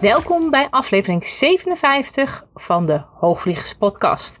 [0.00, 4.40] Welkom bij aflevering 57 van de Hoogvliegers Podcast.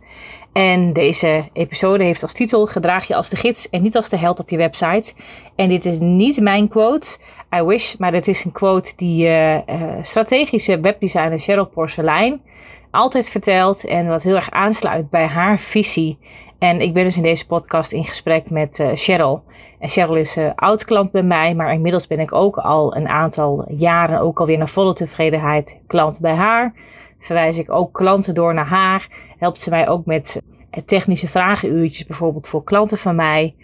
[0.52, 4.16] En deze episode heeft als titel Gedraag je als de gids en niet als de
[4.16, 5.14] held op je website.
[5.56, 7.18] En dit is niet mijn quote,
[7.56, 9.58] I wish, maar het is een quote die uh,
[10.02, 12.42] strategische webdesigner Cheryl Porcelein
[12.90, 16.18] altijd vertelt en wat heel erg aansluit bij haar visie.
[16.58, 19.42] En ik ben dus in deze podcast in gesprek met uh, Cheryl.
[19.80, 23.08] En Cheryl is uh, oud klant bij mij, maar inmiddels ben ik ook al een
[23.08, 26.74] aantal jaren, ook alweer naar volle tevredenheid, klant bij haar.
[27.18, 29.08] Verwijs ik ook klanten door naar haar.
[29.38, 30.42] Helpt ze mij ook met
[30.86, 33.54] technische vragenuurtjes, bijvoorbeeld voor klanten van mij.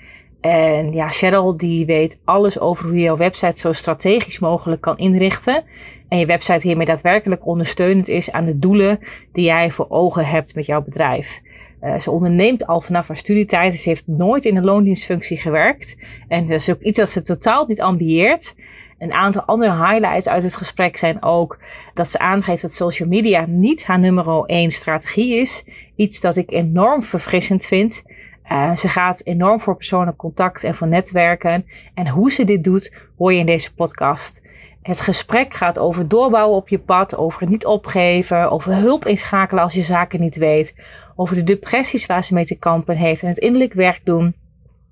[0.41, 4.99] En ja, Cheryl die weet alles over hoe je jouw website zo strategisch mogelijk kan
[4.99, 5.65] inrichten.
[6.09, 8.99] En je website hiermee daadwerkelijk ondersteunend is aan de doelen
[9.33, 11.41] die jij voor ogen hebt met jouw bedrijf.
[11.83, 13.75] Uh, ze onderneemt al vanaf haar studietijd.
[13.75, 15.99] Ze heeft nooit in een loondienstfunctie gewerkt.
[16.29, 18.55] En dat is ook iets dat ze totaal niet ambieert.
[18.99, 21.59] Een aantal andere highlights uit het gesprek zijn ook
[21.93, 25.65] dat ze aangeeft dat social media niet haar nummer 1 strategie is.
[25.97, 28.05] Iets dat ik enorm verfrissend vind.
[28.53, 31.67] Uh, ze gaat enorm voor persoonlijk contact en voor netwerken.
[31.95, 34.43] En hoe ze dit doet, hoor je in deze podcast.
[34.87, 39.75] Het gesprek gaat over doorbouwen op je pad, over niet opgeven, over hulp inschakelen als
[39.75, 40.75] je zaken niet weet,
[41.17, 44.35] over de depressies waar ze mee te kampen heeft en het innerlijk werk doen.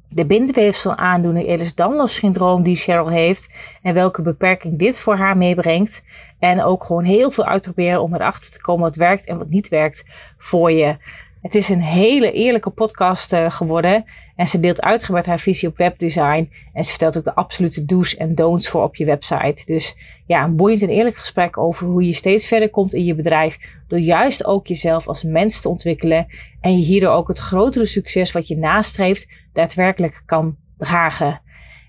[0.09, 6.05] De bindweefsel aandoening Ehlers-Danlos syndroom die Cheryl heeft en welke beperking dit voor haar meebrengt.
[6.39, 9.69] En ook gewoon heel veel uitproberen om erachter te komen wat werkt en wat niet
[9.69, 10.05] werkt
[10.39, 10.97] voor je.
[11.45, 14.05] Het is een hele eerlijke podcast uh, geworden.
[14.37, 16.53] En ze deelt uitgebreid haar visie op webdesign.
[16.73, 19.63] En ze vertelt ook de absolute do's en don'ts voor op je website.
[19.65, 19.95] Dus
[20.27, 23.59] ja, een boeiend en eerlijk gesprek over hoe je steeds verder komt in je bedrijf.
[23.89, 26.27] Door juist ook jezelf als mens te ontwikkelen.
[26.61, 31.43] En je hierdoor ook het grotere succes wat je nastreeft daadwerkelijk kan dragen.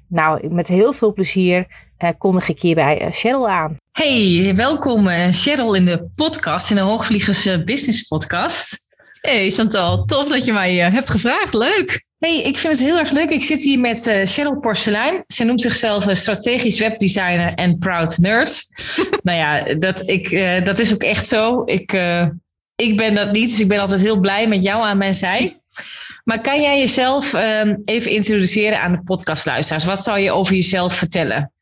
[0.07, 1.67] Nou, met heel veel plezier
[1.99, 3.75] uh, kondig ik hierbij uh, Cheryl aan.
[3.91, 8.84] Hey, welkom Cheryl in de podcast, in de Hoogvliegers Business Podcast.
[9.25, 11.53] Hey Chantal, tof dat je mij uh, hebt gevraagd.
[11.53, 12.05] Leuk.
[12.17, 13.29] Hey, ik vind het heel erg leuk.
[13.29, 15.23] Ik zit hier met uh, Cheryl Porcelein.
[15.27, 18.63] Ze noemt zichzelf een strategisch webdesigner en proud nerd.
[19.23, 21.61] nou ja, dat, ik, uh, dat is ook echt zo.
[21.65, 21.97] Ik,
[22.75, 25.57] ik ben dat niet, dus ik ben altijd heel blij met jou aan mijn zij.
[26.23, 29.85] Maar kan jij jezelf ehm, even introduceren aan de podcastluisteraars?
[29.85, 31.54] Wat zou je over jezelf vertellen?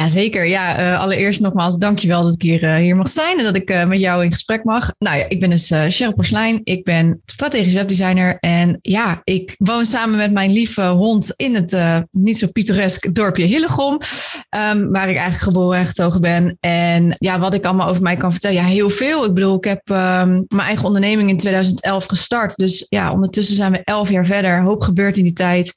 [0.00, 0.46] Ja, zeker.
[0.46, 3.70] Ja, uh, allereerst nogmaals dankjewel dat ik hier, uh, hier mag zijn en dat ik
[3.70, 4.92] uh, met jou in gesprek mag.
[4.98, 6.60] Nou ja, ik ben dus Cheryl Porslijn.
[6.64, 11.76] Ik ben strategisch webdesigner en ja, ik woon samen met mijn lieve hond in het
[12.10, 16.56] niet zo pittoresk dorpje Hillegom, um, waar ik eigenlijk geboren en getogen ben.
[16.60, 19.24] En ja, wat ik allemaal over mij kan vertellen, ja, heel veel.
[19.24, 22.56] Ik bedoel, ik heb um, mijn eigen onderneming in 2011 gestart.
[22.56, 24.62] Dus ja, ondertussen zijn we elf jaar verder.
[24.62, 25.72] Hoop gebeurt in die tijd.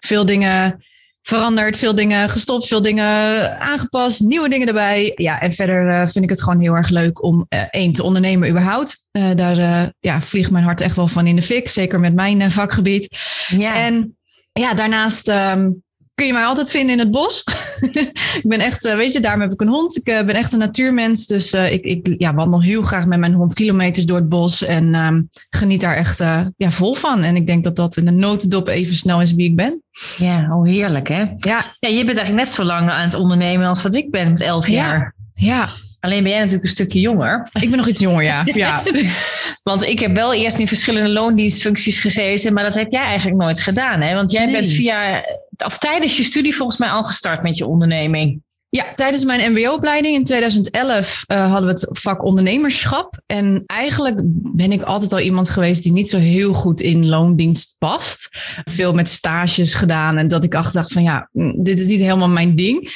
[0.00, 0.84] Veel dingen
[1.26, 5.12] veranderd, veel dingen gestopt, veel dingen aangepast, nieuwe dingen erbij.
[5.14, 8.02] Ja, en verder uh, vind ik het gewoon heel erg leuk om uh, één te
[8.02, 9.06] ondernemen überhaupt.
[9.12, 12.50] Uh, daar ja, vliegt mijn hart echt wel van in de fik, zeker met mijn
[12.50, 13.18] vakgebied.
[13.48, 13.74] Ja.
[13.74, 14.16] En
[14.52, 15.82] ja, daarnaast um,
[16.16, 17.44] kun je mij altijd vinden in het bos.
[18.40, 19.96] ik ben echt, eh, weet je, daarom heb ik een hond.
[19.96, 21.26] Ik uh, ben echt een natuurmens.
[21.26, 24.64] Dus uh, ik, ik ja, wandel heel graag met mijn hond kilometers door het bos.
[24.64, 26.18] En um, geniet daar echt
[26.56, 27.22] ja, vol van.
[27.22, 29.82] En ik denk dat dat in de notendop even snel is wie ik ben.
[30.16, 31.24] Ja, hoe heerlijk hè?
[31.36, 31.64] Ja.
[31.78, 34.40] ja, je bent eigenlijk net zo lang aan het ondernemen als wat ik ben met
[34.40, 35.14] elf jaar.
[35.34, 35.68] Ja,
[36.06, 37.48] Alleen ben jij natuurlijk een stukje jonger.
[37.60, 38.42] Ik ben nog iets jonger, ja.
[38.44, 38.82] ja.
[39.62, 43.60] Want ik heb wel eerst in verschillende loondienstfuncties gezeten, maar dat heb jij eigenlijk nooit
[43.60, 44.00] gedaan.
[44.00, 44.14] Hè?
[44.14, 45.24] Want jij bent via,
[45.64, 48.42] of tijdens je studie volgens mij al gestart met je onderneming.
[48.68, 53.20] Ja, tijdens mijn MBO-opleiding in 2011 uh, hadden we het vak ondernemerschap.
[53.26, 54.20] En eigenlijk
[54.56, 58.28] ben ik altijd al iemand geweest die niet zo heel goed in loondienst past.
[58.64, 62.00] Veel met stages gedaan en dat ik achter dacht van ja, mm, dit is niet
[62.00, 62.90] helemaal mijn ding.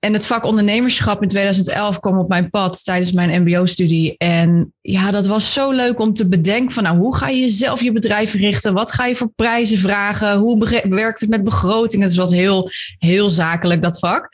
[0.00, 4.16] En het vak ondernemerschap in 2011 kwam op mijn pad tijdens mijn MBO-studie.
[4.16, 7.82] En ja, dat was zo leuk om te bedenken van nou, hoe ga je zelf
[7.82, 8.74] je bedrijf richten?
[8.74, 10.36] Wat ga je voor prijzen vragen?
[10.36, 12.06] Hoe werkt het met begrotingen?
[12.06, 14.28] Dus het was heel, heel zakelijk dat vak.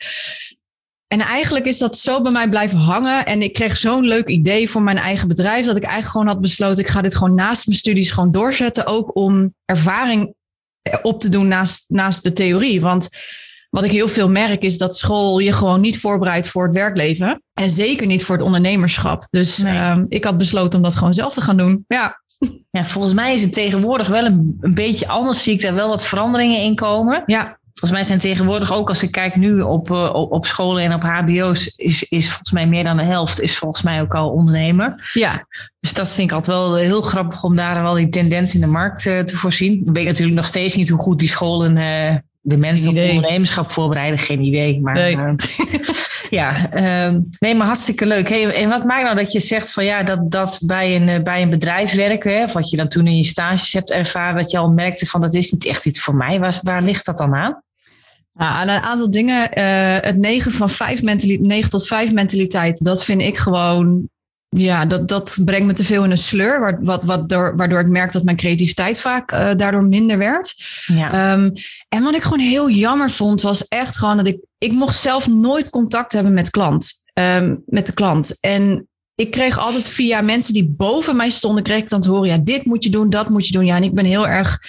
[1.11, 3.25] En eigenlijk is dat zo bij mij blijven hangen.
[3.25, 5.65] En ik kreeg zo'n leuk idee voor mijn eigen bedrijf.
[5.65, 6.83] Dat ik eigenlijk gewoon had besloten.
[6.83, 8.85] Ik ga dit gewoon naast mijn studies gewoon doorzetten.
[8.85, 10.33] Ook om ervaring
[11.01, 12.81] op te doen naast, naast de theorie.
[12.81, 13.09] Want
[13.69, 17.43] wat ik heel veel merk is dat school je gewoon niet voorbereidt voor het werkleven.
[17.53, 19.27] En zeker niet voor het ondernemerschap.
[19.29, 21.85] Dus ehm, ik had besloten om dat gewoon zelf te gaan doen.
[21.87, 22.21] Ja.
[22.71, 25.43] Ja, volgens mij is het tegenwoordig wel een, een beetje anders.
[25.43, 27.23] Zie ik daar wel wat veranderingen in komen.
[27.25, 27.59] Ja.
[27.73, 31.01] Volgens mij zijn tegenwoordig ook, als ik kijk nu op, uh, op scholen en op
[31.01, 35.09] HBO's, is, is volgens mij meer dan de helft is volgens mij ook al ondernemer.
[35.13, 35.45] Ja.
[35.79, 38.67] Dus dat vind ik altijd wel heel grappig om daar wel die tendens in de
[38.67, 39.73] markt uh, te voorzien.
[39.85, 43.71] Ik weet natuurlijk nog steeds niet hoe goed die scholen uh, de mensen op ondernemerschap
[43.71, 44.19] voorbereiden.
[44.19, 44.81] Geen idee.
[44.81, 45.17] Maar nee.
[46.31, 46.73] ja,
[47.05, 48.29] um, nee, maar hartstikke leuk.
[48.29, 51.41] Hey, en wat maakt nou dat je zegt van ja, dat, dat bij, een, bij
[51.41, 54.51] een bedrijf werken, hè, of wat je dan toen in je stages hebt ervaren, dat
[54.51, 56.39] je al merkte van dat is niet echt iets voor mij.
[56.39, 57.63] Waar, waar ligt dat dan aan?
[58.31, 59.59] Nou, aan een aantal dingen.
[59.59, 64.09] Uh, het 9, van 5 mentaliteit, 9 tot 5 mentaliteit, dat vind ik gewoon.
[64.57, 66.77] Ja, dat, dat brengt me te veel in een sleur.
[66.81, 70.53] Wat, wat door, waardoor ik merk dat mijn creativiteit vaak uh, daardoor minder werd.
[70.85, 71.33] Ja.
[71.33, 71.53] Um,
[71.89, 74.39] en wat ik gewoon heel jammer vond, was echt gewoon dat ik.
[74.57, 77.03] Ik mocht zelf nooit contact hebben met klant.
[77.13, 78.37] Um, met de klant.
[78.39, 82.29] En ik kreeg altijd via mensen die boven mij stonden, kreeg ik dan te horen:
[82.29, 83.65] ja, dit moet je doen, dat moet je doen.
[83.65, 84.59] Ja, en ik ben heel erg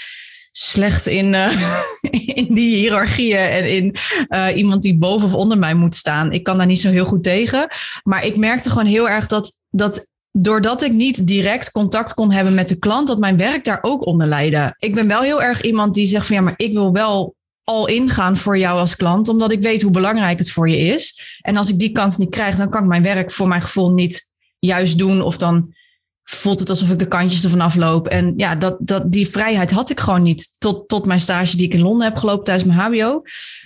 [0.53, 1.81] slecht in, uh,
[2.41, 3.95] in die hiërarchieën en in
[4.29, 6.33] uh, iemand die boven of onder mij moet staan.
[6.33, 7.69] Ik kan daar niet zo heel goed tegen.
[8.03, 12.55] Maar ik merkte gewoon heel erg dat, dat doordat ik niet direct contact kon hebben
[12.55, 14.75] met de klant, dat mijn werk daar ook onder leidde.
[14.79, 17.35] Ik ben wel heel erg iemand die zegt van ja, maar ik wil wel
[17.65, 21.39] al ingaan voor jou als klant, omdat ik weet hoe belangrijk het voor je is.
[21.41, 23.93] En als ik die kans niet krijg, dan kan ik mijn werk voor mijn gevoel
[23.93, 25.75] niet juist doen of dan
[26.25, 28.09] voelt het alsof ik de kantjes ervan afloop.
[28.09, 30.55] En ja, dat, dat, die vrijheid had ik gewoon niet.
[30.59, 33.23] Tot, tot mijn stage die ik in Londen heb gelopen tijdens mijn HBO.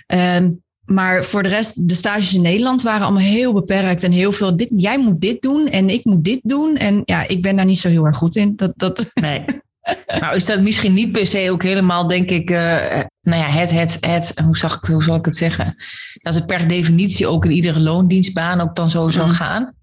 [0.07, 4.03] Um, maar voor de rest, de stages in Nederland waren allemaal heel beperkt.
[4.03, 6.77] En heel veel, dit, jij moet dit doen en ik moet dit doen.
[6.77, 8.55] En ja, ik ben daar niet zo heel erg goed in.
[8.55, 9.05] Dat, dat...
[9.21, 9.45] Nee.
[10.19, 12.57] nou, is dat misschien niet per se ook helemaal, denk ik, uh,
[13.21, 15.75] nou ja, het, het, het, hoe, zag ik, hoe zal ik het zeggen?
[16.13, 19.33] Dat het per definitie ook in iedere loondienstbaan ook dan zo zou mm.
[19.33, 19.73] gaan.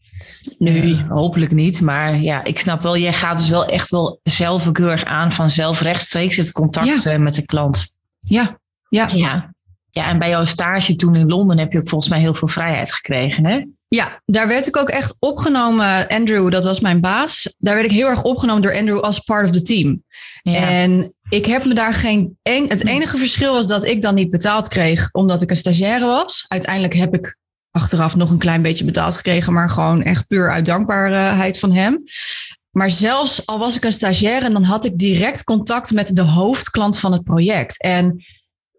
[0.59, 1.81] Nu, uh, hopelijk niet.
[1.81, 5.33] Maar ja, ik snap wel, jij gaat dus wel echt wel zelf heel erg aan
[5.33, 7.19] van zelf rechtstreeks het contact ja.
[7.19, 7.95] met de klant.
[8.19, 9.09] Ja, ja.
[9.13, 9.53] ja.
[9.91, 12.49] Ja, en bij jouw stage toen in Londen heb je ook volgens mij heel veel
[12.49, 13.65] vrijheid gekregen, hè?
[13.89, 16.09] Ja, daar werd ik ook echt opgenomen.
[16.09, 17.55] Andrew, dat was mijn baas.
[17.59, 20.03] Daar werd ik heel erg opgenomen door Andrew als part of the team.
[20.43, 20.55] Ja.
[20.55, 22.39] En ik heb me daar geen.
[22.43, 26.07] En, het enige verschil was dat ik dan niet betaald kreeg omdat ik een stagiaire
[26.07, 26.45] was.
[26.49, 27.37] Uiteindelijk heb ik
[27.75, 32.03] achteraf nog een klein beetje betaald gekregen, maar gewoon echt puur uit dankbaarheid van hem.
[32.71, 36.99] Maar zelfs al was ik een stagiaire, dan had ik direct contact met de hoofdklant
[36.99, 37.83] van het project.
[37.83, 38.25] En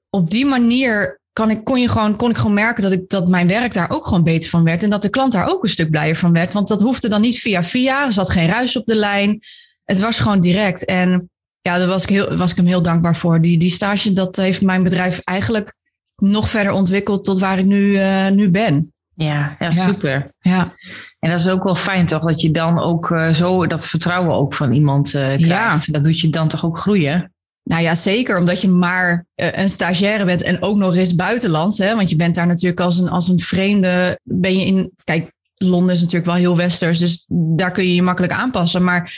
[0.10, 3.28] op die manier kan ik, kon, je gewoon, kon ik gewoon merken dat, ik, dat
[3.28, 4.84] mijn werk daar ook gewoon beter van werd.
[4.84, 6.54] En dat de klant daar ook een stuk blijer van werd.
[6.54, 8.06] Want dat hoefde dan niet via via.
[8.06, 9.40] Er zat geen ruis op de lijn.
[9.84, 10.86] Het was gewoon direct.
[10.86, 11.30] En
[11.62, 13.42] ja, daar was ik, heel, was ik hem heel dankbaar voor.
[13.42, 15.74] Die, die stage, dat heeft mijn bedrijf eigenlijk
[16.16, 18.94] nog verder ontwikkeld tot waar ik nu, uh, nu ben.
[19.16, 20.30] Ja, ja, super.
[20.40, 20.74] Ja.
[21.20, 24.36] En dat is ook wel fijn toch, dat je dan ook uh, zo dat vertrouwen
[24.36, 25.86] ook van iemand uh, krijgt.
[25.86, 25.92] Ja.
[25.92, 27.34] Dat doet je dan toch ook groeien?
[27.64, 31.78] Nou ja, zeker omdat je maar een stagiaire bent en ook nog eens buitenlands.
[31.78, 31.96] Hè?
[31.96, 35.96] Want je bent daar natuurlijk als een, als een vreemde, ben je in, kijk, Londen
[35.96, 38.84] is natuurlijk wel heel westers, dus daar kun je je makkelijk aanpassen.
[38.84, 39.14] Maar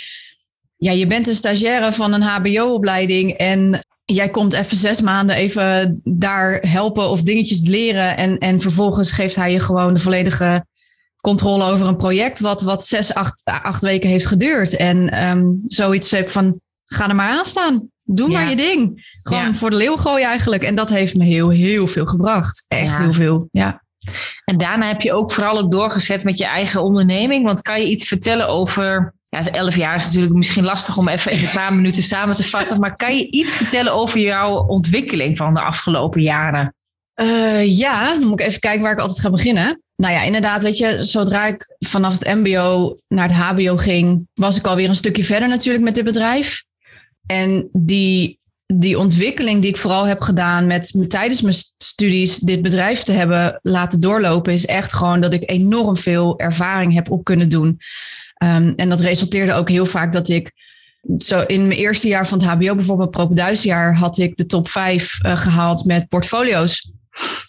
[0.77, 6.01] ja, je bent een stagiaire van een HBO-opleiding en jij komt even zes maanden even
[6.03, 8.17] daar helpen of dingetjes leren.
[8.17, 10.65] En, en vervolgens geeft hij je gewoon de volledige
[11.21, 14.75] controle over een project wat, wat zes, acht, acht weken heeft geduurd.
[14.75, 17.89] En um, zoiets van, ga er maar aan staan.
[18.03, 18.39] Doe ja.
[18.39, 19.05] maar je ding.
[19.23, 19.53] Gewoon ja.
[19.53, 20.63] voor de leeuw gooien eigenlijk.
[20.63, 22.65] En dat heeft me heel, heel veel gebracht.
[22.67, 23.01] Echt ja.
[23.01, 23.83] heel veel, ja.
[24.45, 27.45] En daarna heb je ook vooral ook doorgezet met je eigen onderneming.
[27.45, 29.13] Want kan je iets vertellen over
[29.45, 32.43] ja, elf jaar is natuurlijk misschien lastig om even in een paar minuten samen te
[32.43, 32.79] vatten.
[32.79, 36.75] Maar kan je iets vertellen over jouw ontwikkeling van de afgelopen jaren?
[37.21, 39.81] Uh, ja, dan moet ik even kijken waar ik altijd ga beginnen.
[39.95, 44.57] Nou ja, inderdaad, weet je, zodra ik vanaf het MBO naar het HBO ging, was
[44.57, 46.63] ik alweer een stukje verder natuurlijk met dit bedrijf.
[47.25, 53.03] En die, die ontwikkeling die ik vooral heb gedaan met tijdens mijn studies dit bedrijf
[53.03, 57.49] te hebben laten doorlopen, is echt gewoon dat ik enorm veel ervaring heb op kunnen
[57.49, 57.79] doen.
[58.43, 60.51] Um, en dat resulteerde ook heel vaak dat ik
[61.17, 65.19] zo in mijn eerste jaar van het HBO, bijvoorbeeld propenduisjaar, had ik de top 5
[65.25, 66.91] uh, gehaald met portfolio's.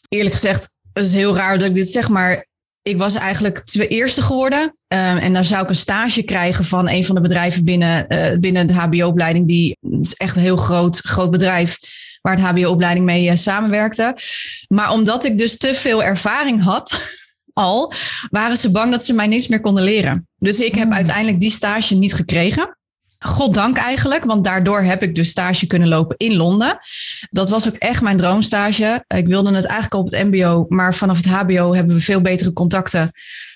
[0.09, 2.47] Eerlijk gezegd, het is heel raar dat ik dit zeg, maar
[2.83, 4.61] ik was eigenlijk twee eerste geworden.
[4.63, 8.39] Um, en daar zou ik een stage krijgen van een van de bedrijven binnen, uh,
[8.39, 9.49] binnen de HBO-opleiding.
[9.49, 11.79] Die is echt een heel groot, groot bedrijf
[12.23, 14.17] waar het HBO-opleiding mee uh, samenwerkte.
[14.69, 17.01] Maar omdat ik dus te veel ervaring had,
[17.59, 17.93] al,
[18.31, 20.29] waren ze bang dat ze mij niets meer konden leren.
[20.39, 20.93] Dus ik heb mm.
[20.93, 22.77] uiteindelijk die stage niet gekregen.
[23.19, 26.79] Goddank eigenlijk, want daardoor heb ik dus stage kunnen lopen in Londen.
[27.31, 29.05] Dat was ook echt mijn droomstage.
[29.07, 32.53] Ik wilde het eigenlijk op het MBO, maar vanaf het HBO hebben we veel betere
[32.53, 33.11] contacten.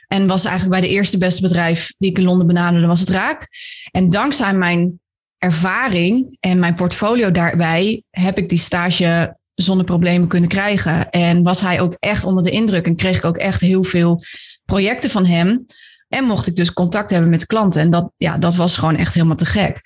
[0.08, 3.08] En was eigenlijk bij de eerste beste bedrijf die ik in Londen benaderde, was het
[3.08, 3.48] raak.
[3.90, 5.00] En dankzij mijn
[5.38, 11.10] ervaring en mijn portfolio daarbij heb ik die stage zonder problemen kunnen krijgen.
[11.10, 14.24] En was hij ook echt onder de indruk en kreeg ik ook echt heel veel
[14.64, 15.66] projecten van hem.
[16.08, 17.80] En mocht ik dus contact hebben met klanten.
[17.80, 19.80] En dat, ja, dat was gewoon echt helemaal te gek.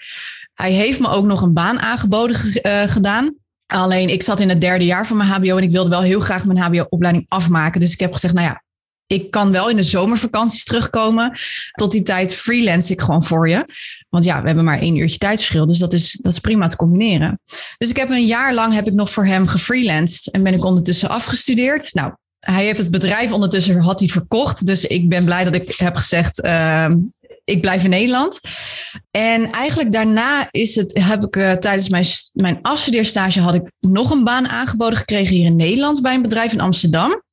[0.54, 3.35] Hij heeft me ook nog een baan aangeboden uh, gedaan.
[3.66, 6.20] Alleen ik zat in het derde jaar van mijn HBO en ik wilde wel heel
[6.20, 7.80] graag mijn HBO-opleiding afmaken.
[7.80, 8.62] Dus ik heb gezegd, nou ja,
[9.06, 11.38] ik kan wel in de zomervakanties terugkomen.
[11.72, 13.64] Tot die tijd freelance ik gewoon voor je.
[14.08, 15.66] Want ja, we hebben maar één uurtje tijdsverschil.
[15.66, 17.40] Dus dat is, dat is prima te combineren.
[17.78, 20.30] Dus ik heb een jaar lang heb ik nog voor hem gefreelanced.
[20.30, 21.94] En ben ik ondertussen afgestudeerd.
[21.94, 24.66] Nou, hij heeft het bedrijf ondertussen had hij verkocht.
[24.66, 26.86] Dus ik ben blij dat ik heb gezegd, uh,
[27.44, 28.40] ik blijf in Nederland.
[29.10, 34.10] En eigenlijk daarna is het, heb ik uh, tijdens mijn, mijn afstudeerstage had ik nog
[34.10, 37.25] een baan aangeboden gekregen hier in Nederland bij een bedrijf in Amsterdam.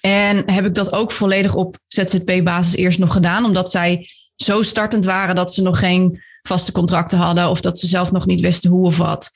[0.00, 5.04] En heb ik dat ook volledig op ZZP-basis eerst nog gedaan, omdat zij zo startend
[5.04, 8.70] waren dat ze nog geen vaste contracten hadden of dat ze zelf nog niet wisten
[8.70, 9.30] hoe of wat.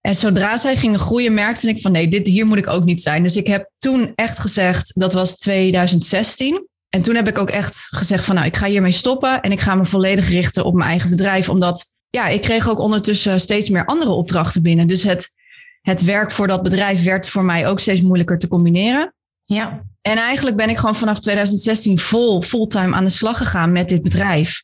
[0.00, 3.02] En zodra zij gingen groeien, merkte ik van nee, dit, hier moet ik ook niet
[3.02, 3.22] zijn.
[3.22, 6.68] Dus ik heb toen echt gezegd, dat was 2016.
[6.88, 9.60] En toen heb ik ook echt gezegd van nou, ik ga hiermee stoppen en ik
[9.60, 11.48] ga me volledig richten op mijn eigen bedrijf.
[11.48, 14.86] Omdat ja, ik kreeg ook ondertussen steeds meer andere opdrachten binnen.
[14.86, 15.34] Dus het,
[15.80, 19.14] het werk voor dat bedrijf werd voor mij ook steeds moeilijker te combineren.
[19.44, 19.82] Ja.
[20.02, 24.02] En eigenlijk ben ik gewoon vanaf 2016 vol, fulltime aan de slag gegaan met dit
[24.02, 24.62] bedrijf.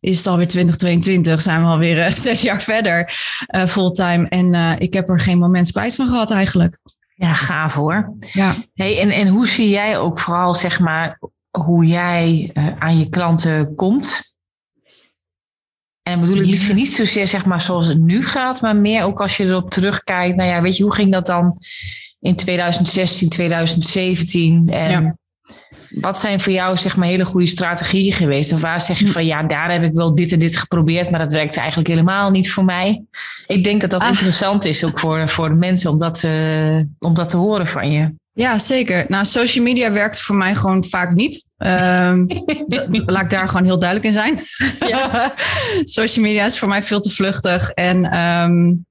[0.00, 3.12] Is het alweer 2022, zijn we alweer uh, zes jaar verder
[3.56, 4.28] uh, fulltime.
[4.28, 6.78] En uh, ik heb er geen moment spijt van gehad eigenlijk.
[7.14, 8.14] Ja, gaaf hoor.
[8.32, 8.56] Ja.
[8.74, 11.18] Hey, en, en hoe zie jij ook vooral, zeg maar,
[11.50, 14.30] hoe jij aan je klanten komt?
[16.02, 19.02] En dan bedoel ik misschien niet zozeer, zeg maar, zoals het nu gaat, maar meer
[19.02, 20.36] ook als je erop terugkijkt.
[20.36, 21.58] Nou ja, weet je, hoe ging dat dan
[22.20, 24.68] in 2016, 2017?
[24.68, 25.16] En ja.
[25.90, 28.52] wat zijn voor jou zeg maar hele goede strategieën geweest?
[28.52, 29.10] Of waar zeg je hm.
[29.10, 32.30] van ja, daar heb ik wel dit en dit geprobeerd, maar dat werkte eigenlijk helemaal
[32.30, 33.04] niet voor mij.
[33.46, 37.14] Ik denk dat dat interessant is ook voor, voor de mensen om dat, uh, om
[37.14, 38.18] dat te horen van je.
[38.32, 39.04] Ja, zeker.
[39.08, 41.44] Nou, social media werkt voor mij gewoon vaak niet.
[41.60, 42.26] Um,
[43.06, 44.38] laat ik daar gewoon heel duidelijk in zijn.
[44.88, 45.34] Ja.
[45.98, 47.70] social media is voor mij veel te vluchtig.
[47.70, 48.86] En um,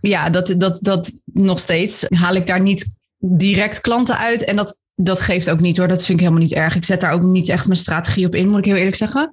[0.00, 4.44] ja, dat, dat, dat nog steeds haal ik daar niet direct klanten uit.
[4.44, 5.88] En dat, dat geeft ook niet hoor.
[5.88, 6.76] Dat vind ik helemaal niet erg.
[6.76, 9.30] Ik zet daar ook niet echt mijn strategie op in, moet ik heel eerlijk zeggen.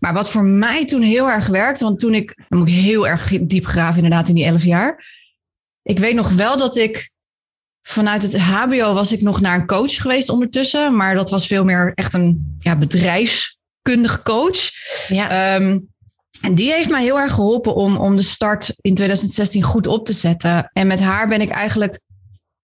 [0.00, 3.08] Maar wat voor mij toen heel erg werkte, want toen ik, dan moet ik heel
[3.08, 5.04] erg diep graven inderdaad in die elf jaar.
[5.82, 7.10] Ik weet nog wel dat ik
[7.82, 10.96] vanuit het HBO was ik nog naar een coach geweest ondertussen.
[10.96, 14.70] Maar dat was veel meer echt een ja, bedrijfskundig coach.
[15.08, 15.56] Ja.
[15.56, 15.94] Um,
[16.40, 20.04] en die heeft mij heel erg geholpen om, om de start in 2016 goed op
[20.04, 20.70] te zetten.
[20.72, 22.00] En met haar ben ik eigenlijk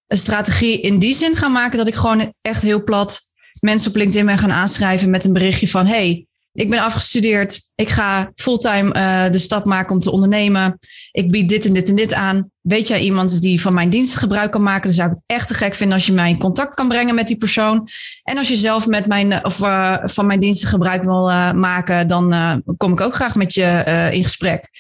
[0.07, 3.97] een strategie in die zin gaan maken dat ik gewoon echt heel plat mensen op
[3.97, 7.69] LinkedIn ben gaan aanschrijven met een berichtje van: hey, ik ben afgestudeerd.
[7.75, 10.79] Ik ga fulltime uh, de stap maken om te ondernemen.
[11.11, 12.51] Ik bied dit en dit en dit aan.
[12.61, 14.83] Weet jij iemand die van mijn diensten gebruik kan maken?
[14.83, 17.15] Dan zou ik het echt te gek vinden als je mij in contact kan brengen
[17.15, 17.89] met die persoon.
[18.23, 22.09] En als je zelf met mijn, eh, of, uh, van mijn diensten gebruik wil maken,
[22.09, 24.71] dan kom ik ook graag met je in gesprek.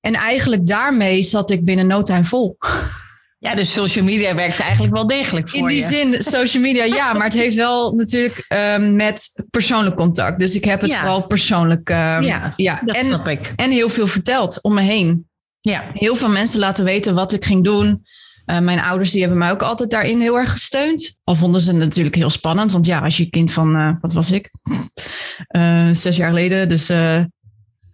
[0.00, 2.56] En eigenlijk daarmee zat ik binnen no time vol.
[3.40, 7.12] Ja, dus social media werkt eigenlijk wel degelijk voor In die zin, social media, ja.
[7.12, 10.38] Maar het heeft wel natuurlijk um, met persoonlijk contact.
[10.38, 11.90] Dus ik heb het vooral persoonlijk...
[11.90, 13.52] Um, ja, ja, dat en, snap ik.
[13.56, 15.28] En heel veel verteld om me heen.
[15.60, 15.84] Ja.
[15.92, 18.06] Heel veel mensen laten weten wat ik ging doen.
[18.46, 21.16] Uh, mijn ouders die hebben mij ook altijd daarin heel erg gesteund.
[21.24, 22.72] Al vonden ze het natuurlijk heel spannend.
[22.72, 24.50] Want ja, als je kind van, uh, wat was ik?
[25.56, 26.68] Uh, zes jaar geleden.
[26.68, 26.90] Dus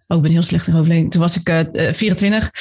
[0.07, 1.09] Oh, ik ben heel slecht in overleden.
[1.09, 2.51] Toen was ik uh, 24.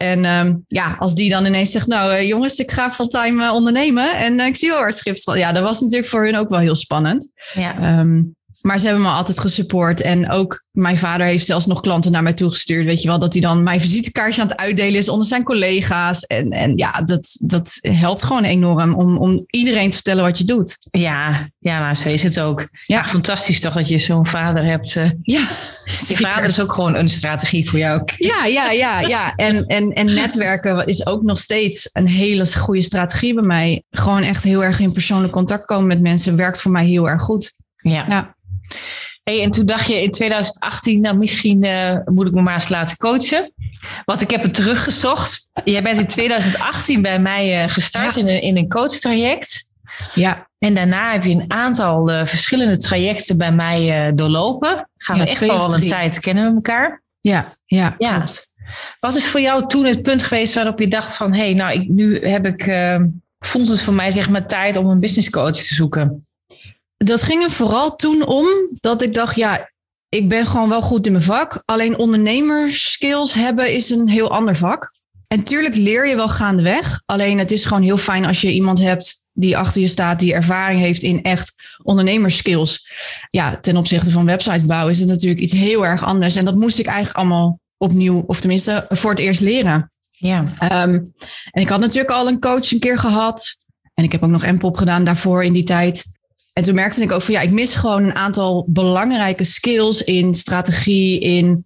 [0.00, 3.54] En um, ja, als die dan ineens zegt, nou uh, jongens, ik ga fulltime uh,
[3.54, 5.16] ondernemen en ik zie wel het schip.
[5.34, 7.32] Ja, dat was natuurlijk voor hun ook wel heel spannend.
[7.54, 7.98] Ja.
[7.98, 10.00] Um, maar ze hebben me altijd gesupport.
[10.00, 12.86] En ook mijn vader heeft zelfs nog klanten naar mij toegestuurd.
[12.86, 16.22] Weet je wel, dat hij dan mijn visitekaartje aan het uitdelen is onder zijn collega's.
[16.22, 20.44] En, en ja, dat, dat helpt gewoon enorm om, om iedereen te vertellen wat je
[20.44, 20.78] doet.
[20.90, 22.68] Ja, ja nou, zo is het ook.
[22.82, 23.04] Ja.
[23.04, 24.94] fantastisch toch dat je zo'n vader hebt.
[24.94, 25.48] Uh, ja,
[26.08, 28.02] je vader is ook gewoon een strategie voor jou.
[28.16, 29.34] Ja, ja, ja, ja.
[29.34, 33.82] En, en, en netwerken is ook nog steeds een hele goede strategie bij mij.
[33.90, 37.22] Gewoon echt heel erg in persoonlijk contact komen met mensen werkt voor mij heel erg
[37.22, 37.58] goed.
[37.76, 38.06] Ja.
[38.08, 38.34] ja.
[39.22, 42.68] Hey, en toen dacht je in 2018, nou misschien uh, moet ik me maar eens
[42.68, 43.52] laten coachen.
[44.04, 45.48] Want ik heb het teruggezocht.
[45.64, 49.74] Jij bent in 2018 bij mij uh, gestart in, een, in een coachtraject.
[50.14, 50.48] Ja.
[50.58, 54.88] En daarna heb je een aantal uh, verschillende trajecten bij mij doorlopen.
[54.96, 57.02] Gaan we echt al een tijd kennen we elkaar.
[57.20, 57.94] Ja, ja.
[57.98, 58.24] ja.
[59.00, 61.32] Wat is voor jou toen het punt geweest waarop je dacht van...
[61.32, 62.72] hé, hey, nou, ik, nu heb ik,
[63.38, 66.26] voelt het voor mij zeg maar tijd om een business coach te zoeken?
[67.04, 68.46] Dat ging er vooral toen om
[68.80, 69.70] dat ik dacht, ja,
[70.08, 71.62] ik ben gewoon wel goed in mijn vak.
[71.64, 74.92] Alleen ondernemerskills hebben is een heel ander vak.
[75.26, 77.02] En tuurlijk leer je wel gaandeweg.
[77.06, 80.34] Alleen het is gewoon heel fijn als je iemand hebt die achter je staat, die
[80.34, 81.52] ervaring heeft in echt
[81.82, 82.90] ondernemerskills.
[83.30, 86.36] Ja, ten opzichte van websites bouwen is het natuurlijk iets heel erg anders.
[86.36, 89.92] En dat moest ik eigenlijk allemaal opnieuw, of tenminste voor het eerst leren.
[90.10, 90.38] Ja.
[90.84, 91.12] Um,
[91.50, 93.56] en ik had natuurlijk al een coach een keer gehad.
[93.94, 96.04] En ik heb ook nog M-pop gedaan daarvoor in die tijd.
[96.52, 100.34] En toen merkte ik ook van ja, ik mis gewoon een aantal belangrijke skills in
[100.34, 101.64] strategie, in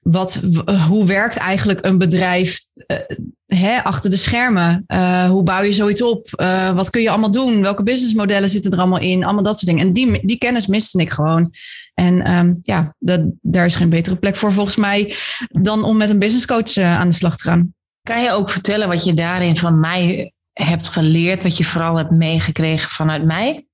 [0.00, 0.42] wat,
[0.88, 2.98] hoe werkt eigenlijk een bedrijf uh,
[3.46, 4.84] hè, achter de schermen?
[4.88, 6.28] Uh, hoe bouw je zoiets op?
[6.74, 7.62] Wat kun je allemaal doen?
[7.62, 9.24] Welke businessmodellen zitten er allemaal in?
[9.24, 9.86] Allemaal dat soort dingen.
[9.86, 11.52] En die, die kennis miste ik gewoon.
[11.94, 15.14] En um, ja, dat, daar is geen betere plek voor volgens mij
[15.48, 17.74] dan om met een businesscoach aan de slag te gaan.
[18.02, 22.10] Kan je ook vertellen wat je daarin van mij hebt geleerd, wat je vooral hebt
[22.10, 23.67] meegekregen vanuit mij?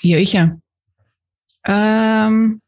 [0.00, 0.40] Jeetje.
[1.68, 2.60] Um,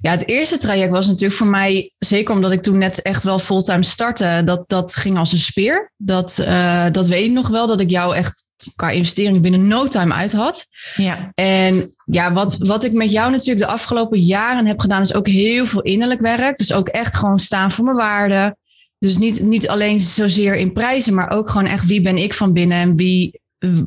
[0.00, 3.38] ja, het eerste traject was natuurlijk voor mij, zeker omdat ik toen net echt wel
[3.38, 5.92] fulltime startte, dat, dat ging als een speer.
[5.96, 8.44] Dat, uh, dat weet ik nog wel, dat ik jou echt
[8.76, 10.66] qua investering binnen no time uit had.
[10.96, 11.30] Ja.
[11.34, 15.28] En ja, wat, wat ik met jou natuurlijk de afgelopen jaren heb gedaan, is ook
[15.28, 16.56] heel veel innerlijk werk.
[16.56, 18.56] Dus ook echt gewoon staan voor mijn waarden.
[18.98, 22.52] Dus niet, niet alleen zozeer in prijzen, maar ook gewoon echt wie ben ik van
[22.52, 23.40] binnen en wie,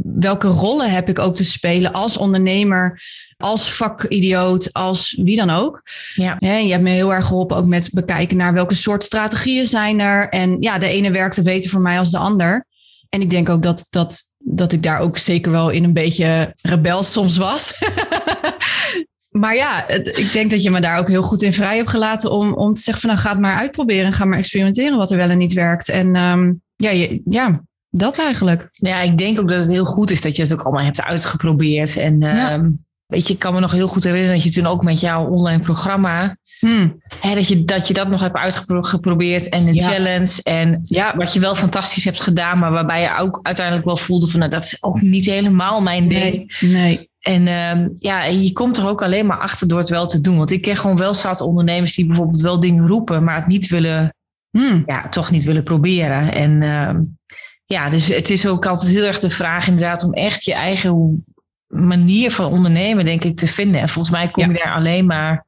[0.03, 3.01] welke rollen heb ik ook te spelen als ondernemer,
[3.38, 5.82] als vakidioot, als wie dan ook.
[6.15, 6.38] Ja.
[6.39, 10.30] je hebt me heel erg geholpen ook met bekijken naar welke soort strategieën zijn er.
[10.30, 12.65] En ja, de ene werkte beter voor mij als de ander.
[13.10, 16.56] En ik denk ook dat, dat, dat ik daar ook zeker wel in een beetje
[16.62, 17.80] rebels soms was.
[19.42, 22.32] maar ja, ik denk dat je me daar ook heel goed in vrij hebt gelaten
[22.32, 24.13] om, om te zeggen van nou ga het maar uitproberen.
[24.13, 25.89] Ga maar experimenteren wat er wel en niet werkt.
[25.89, 27.63] En um, ja, je, ja,
[27.96, 28.70] dat eigenlijk.
[28.72, 31.02] Ja, ik denk ook dat het heel goed is dat je het ook allemaal hebt
[31.02, 31.98] uitgeprobeerd.
[31.98, 32.53] En ja.
[32.53, 35.00] um, weet je, ik kan me nog heel goed herinneren dat je toen ook met
[35.00, 36.38] jouw online programma.
[36.60, 37.01] Hmm.
[37.20, 39.88] Hè, dat, je, dat je dat nog hebt uitgeprobeerd en de Ja.
[39.88, 40.40] challenge.
[40.44, 41.16] En Ja.
[41.16, 44.51] wat je wel fantastisch hebt gedaan, maar waarbij je ook uiteindelijk wel voelde van nou,
[44.51, 46.58] dat is ook niet helemaal mijn ding.
[46.60, 47.10] Nee, nee.
[47.20, 50.22] En ehm, ja, en je komt er ook alleen maar achter door het wel te
[50.22, 50.38] doen.
[50.38, 53.68] Want ik ken gewoon wel zat ondernemers die bijvoorbeeld wel dingen roepen, maar het niet
[53.68, 54.14] willen,
[54.58, 54.84] Hmm.
[54.86, 56.34] ja, toch niet willen proberen.
[56.34, 57.01] En ehm,
[57.74, 61.25] ja, dus het is ook altijd heel erg de vraag inderdaad om echt je eigen
[61.68, 63.81] manier van ondernemen, denk ik, te vinden.
[63.81, 65.46] En volgens mij kom je daar alleen maar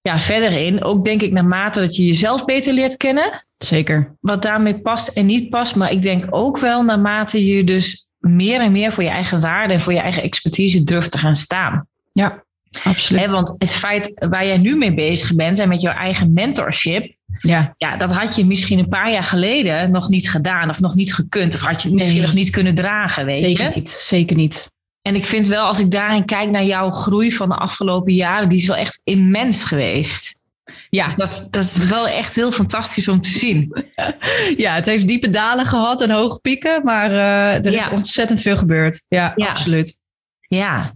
[0.00, 0.84] ja, verder in.
[0.84, 4.16] Ook denk ik naarmate dat je jezelf beter leert kennen, Zeker.
[4.20, 5.76] wat daarmee past en niet past.
[5.76, 9.72] Maar ik denk ook wel naarmate je dus meer en meer voor je eigen waarde
[9.72, 11.86] en voor je eigen expertise durft te gaan staan.
[12.12, 12.44] Ja,
[12.84, 13.30] absoluut.
[13.30, 17.72] Want het feit waar jij nu mee bezig bent en met jouw eigen mentorship, Ja,
[17.76, 21.14] ja, dat had je misschien een paar jaar geleden nog niet gedaan of nog niet
[21.14, 21.54] gekund.
[21.54, 22.26] Of had je het misschien Nee.
[22.26, 23.70] nog niet kunnen dragen, weet zeker je.
[23.74, 23.88] niet.
[23.98, 24.70] Zeker niet.
[25.02, 28.48] En ik vind wel, als ik daarin kijk naar jouw groei van de afgelopen jaren,
[28.48, 30.38] die is wel echt immens geweest.
[30.90, 33.74] Ja, Dus dat, dat is wel echt heel fantastisch om te zien.
[34.56, 37.86] ja, het heeft diepe dalen gehad en hoge pieken, maar uh, er Ja.
[37.86, 39.04] is ontzettend veel gebeurd.
[39.08, 39.48] Ja, Ja.
[39.48, 39.98] absoluut.
[40.40, 40.94] Ja.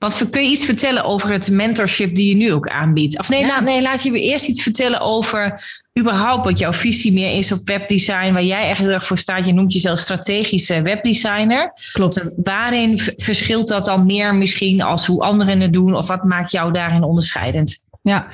[0.00, 3.18] Wat kun je iets vertellen over het mentorship die je nu ook aanbiedt?
[3.18, 3.46] Of nee, Ja.
[3.46, 5.62] laat, nee laat je weer eerst iets vertellen over
[5.98, 9.46] überhaupt wat jouw visie meer is op webdesign, waar jij echt heel erg voor staat.
[9.46, 11.72] Je noemt jezelf strategische webdesigner.
[11.92, 12.20] Klopt.
[12.36, 15.94] Waarin verschilt dat dan meer misschien als hoe anderen het doen?
[15.94, 17.76] Of wat maakt jou daarin onderscheidend?
[18.02, 18.28] Ja.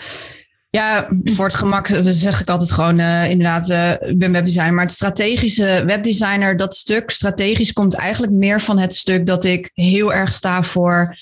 [0.71, 4.75] Ja, voor het gemak zeg ik altijd gewoon eh, inderdaad, eh, ik ben webdesigner.
[4.75, 9.71] Maar het strategische webdesigner, dat stuk strategisch komt eigenlijk meer van het stuk dat ik
[9.75, 11.17] heel erg sta voor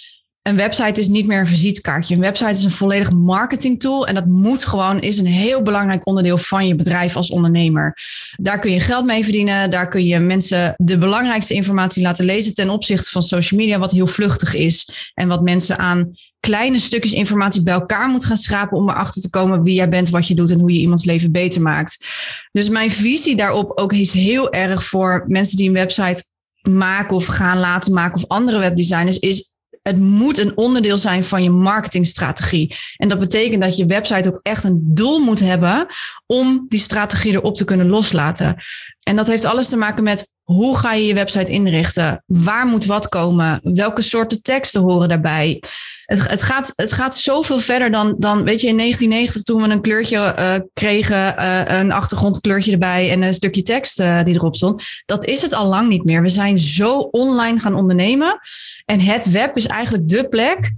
[0.44, 2.14] een website is niet meer een visitekaartje.
[2.14, 4.06] Een website is een volledig marketing tool.
[4.06, 7.96] En dat moet gewoon, is een heel belangrijk onderdeel van je bedrijf als ondernemer.
[8.36, 9.70] Daar kun je geld mee verdienen.
[9.70, 13.92] Daar kun je mensen de belangrijkste informatie laten lezen ten opzichte van social media, wat
[13.92, 15.10] heel vluchtig is.
[15.14, 19.30] En wat mensen aan kleine stukjes informatie bij elkaar moet gaan schrapen om erachter te
[19.30, 22.06] komen wie jij bent, wat je doet en hoe je iemands leven beter maakt.
[22.52, 26.24] Dus mijn visie daarop ook is heel erg voor mensen die een website
[26.62, 29.52] maken of gaan laten maken of andere webdesigners is
[29.84, 32.76] het moet een onderdeel zijn van je marketingstrategie.
[32.96, 35.86] En dat betekent dat je website ook echt een doel moet hebben
[36.26, 38.56] om die strategie erop te kunnen loslaten.
[39.02, 42.22] En dat heeft alles te maken met hoe ga je je website inrichten?
[42.26, 43.60] Waar moet wat komen?
[43.62, 45.62] Welke soorten teksten horen daarbij?
[46.04, 49.68] Het, het, gaat, het gaat zoveel verder dan, dan, weet je, in 1990 toen we
[49.68, 54.56] een kleurtje uh, kregen, uh, een achtergrondkleurtje erbij en een stukje tekst uh, die erop
[54.56, 54.84] stond.
[55.06, 56.22] Dat is het al lang niet meer.
[56.22, 58.38] We zijn zo online gaan ondernemen.
[58.84, 60.72] En het web is eigenlijk de plek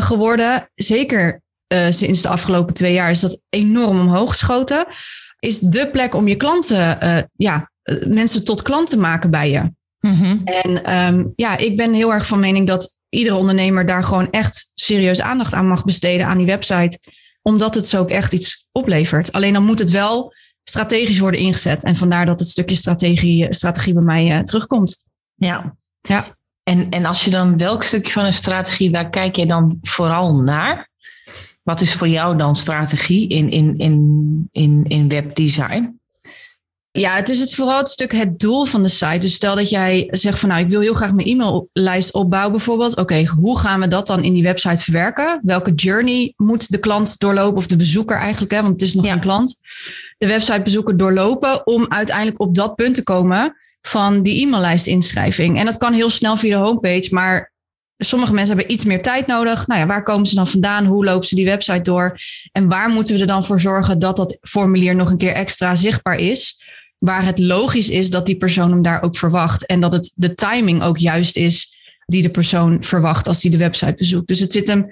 [0.00, 1.42] geworden, zeker
[1.88, 4.86] sinds de afgelopen twee jaar is dat enorm omhoog geschoten.
[5.38, 6.98] Is de plek om je klanten,
[7.32, 7.70] ja,
[8.06, 9.72] mensen tot klant te maken bij je.
[10.00, 10.40] Mm-hmm.
[10.44, 14.70] En um, ja, ik ben heel erg van mening dat iedere ondernemer daar gewoon echt
[14.74, 17.00] serieus aandacht aan mag besteden aan die website.
[17.42, 19.32] Omdat het zo ook echt iets oplevert.
[19.32, 21.82] Alleen dan moet het wel strategisch worden ingezet.
[21.82, 25.04] En vandaar dat het stukje strategie, strategie bij mij uh, terugkomt.
[25.34, 25.76] Ja.
[26.00, 26.36] ja.
[26.62, 30.34] En, en als je dan welk stukje van een strategie, waar kijk je dan vooral
[30.34, 30.90] naar?
[31.62, 35.97] Wat is voor jou dan strategie in, in, in, in, in webdesign?
[36.98, 39.18] Ja, het is het vooral het stuk het doel van de site.
[39.18, 42.96] Dus stel dat jij zegt van nou, ik wil heel graag mijn e-maillijst opbouwen bijvoorbeeld.
[42.96, 45.40] Oké, hoe gaan we dat dan in die website verwerken?
[45.42, 49.06] Welke journey moet de klant doorlopen of de bezoeker eigenlijk, hè, want het is nog
[49.06, 49.56] een klant.
[50.18, 55.58] De websitebezoeker doorlopen om uiteindelijk op dat punt te komen van die e-maillijst inschrijving.
[55.58, 57.52] En dat kan heel snel via de homepage, maar
[57.98, 59.66] sommige mensen hebben iets meer tijd nodig.
[59.66, 60.84] Nou ja, waar komen ze dan vandaan?
[60.84, 62.18] Hoe lopen ze die website door?
[62.52, 65.74] En waar moeten we er dan voor zorgen dat dat formulier nog een keer extra
[65.74, 66.66] zichtbaar is?
[66.98, 69.66] Waar het logisch is dat die persoon hem daar ook verwacht.
[69.66, 73.56] En dat het de timing ook juist is die de persoon verwacht als die de
[73.56, 74.28] website bezoekt.
[74.28, 74.90] Dus het zit hem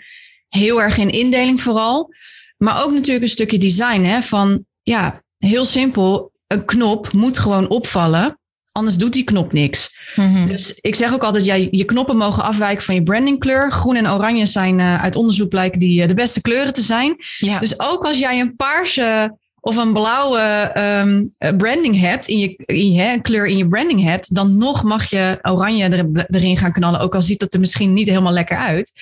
[0.48, 2.14] heel erg in indeling vooral.
[2.56, 4.02] Maar ook natuurlijk een stukje design.
[4.02, 4.22] Hè?
[4.22, 6.32] Van ja, heel simpel.
[6.46, 8.38] Een knop moet gewoon opvallen.
[8.72, 9.96] Anders doet die knop niks.
[10.16, 10.46] Mhm.
[10.46, 13.72] Dus ik zeg ook altijd, ja, je knoppen mogen afwijken van je brandingkleur.
[13.72, 17.16] Groen en oranje zijn uh, uit onderzoek blijken die uh, de beste kleuren te zijn.
[17.38, 17.58] Ja.
[17.58, 19.36] Dus ook als jij een paarse
[19.66, 24.02] of een blauwe um, branding hebt, in je, in je een kleur in je branding
[24.02, 27.00] hebt, dan nog mag je oranje er, erin gaan knallen.
[27.00, 28.92] Ook al ziet dat er misschien niet helemaal lekker uit.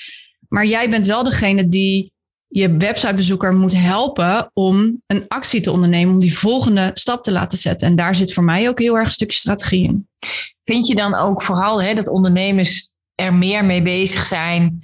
[0.48, 2.12] Maar jij bent wel degene die
[2.48, 7.58] je websitebezoeker moet helpen om een actie te ondernemen, om die volgende stap te laten
[7.58, 7.88] zetten.
[7.88, 10.08] En daar zit voor mij ook heel erg een stukje strategie in.
[10.60, 14.78] Vind je dan ook vooral hè, dat ondernemers er meer mee bezig zijn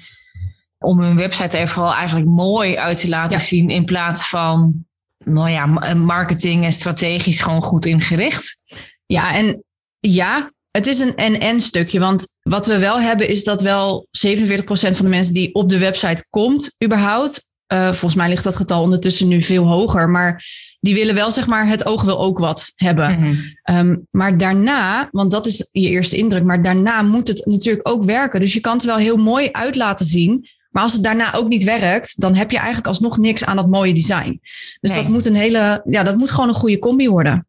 [0.78, 4.88] om hun website er vooral eigenlijk mooi uit te laten zien in plaats van
[5.24, 8.62] nou ja, marketing en strategisch gewoon goed ingericht?
[9.06, 9.64] Ja, en
[9.98, 11.98] ja, het is een en-en stukje.
[11.98, 15.78] Want wat we wel hebben is dat wel 47% van de mensen die op de
[15.78, 20.08] website komt, überhaupt, uh, volgens mij ligt dat getal ondertussen nu veel hoger.
[20.08, 20.44] Maar
[20.80, 23.20] die willen wel, zeg maar, het oog wil ook wat hebben.
[23.20, 27.88] Mm um, maar daarna, want dat is je eerste indruk, maar daarna moet het natuurlijk
[27.88, 28.40] ook werken.
[28.40, 30.46] Dus je kan het wel heel mooi uit laten zien.
[30.70, 33.68] Maar als het daarna ook niet werkt, dan heb je eigenlijk alsnog niks aan dat
[33.68, 34.40] mooie design.
[34.80, 37.46] Dus dat moet een hele, ja, dat moet gewoon een goede combi worden.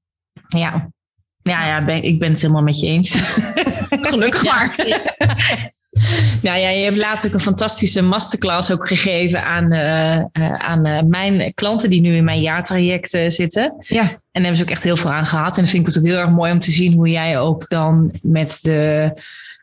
[0.47, 0.89] Ja,
[1.41, 3.15] ja, ja ben, ik ben het helemaal met je eens.
[4.09, 4.75] Gelukkig maar.
[6.41, 10.87] Nou ja, je hebt laatst ook een fantastische masterclass ook gegeven aan, uh, uh, aan
[10.87, 13.75] uh, mijn klanten die nu in mijn jaartraject zitten.
[13.79, 14.21] Ja.
[14.31, 15.57] En daar hebben ze ook echt heel veel aan gehad.
[15.57, 17.69] En dan vind ik het ook heel erg mooi om te zien hoe jij ook
[17.69, 19.11] dan met de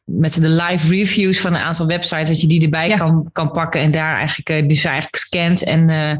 [0.08, 3.80] met de live reviews van een aantal websites, dat je die erbij kan, kan pakken
[3.80, 6.12] en daar eigenlijk, uh, dus eigenlijk scant en uh,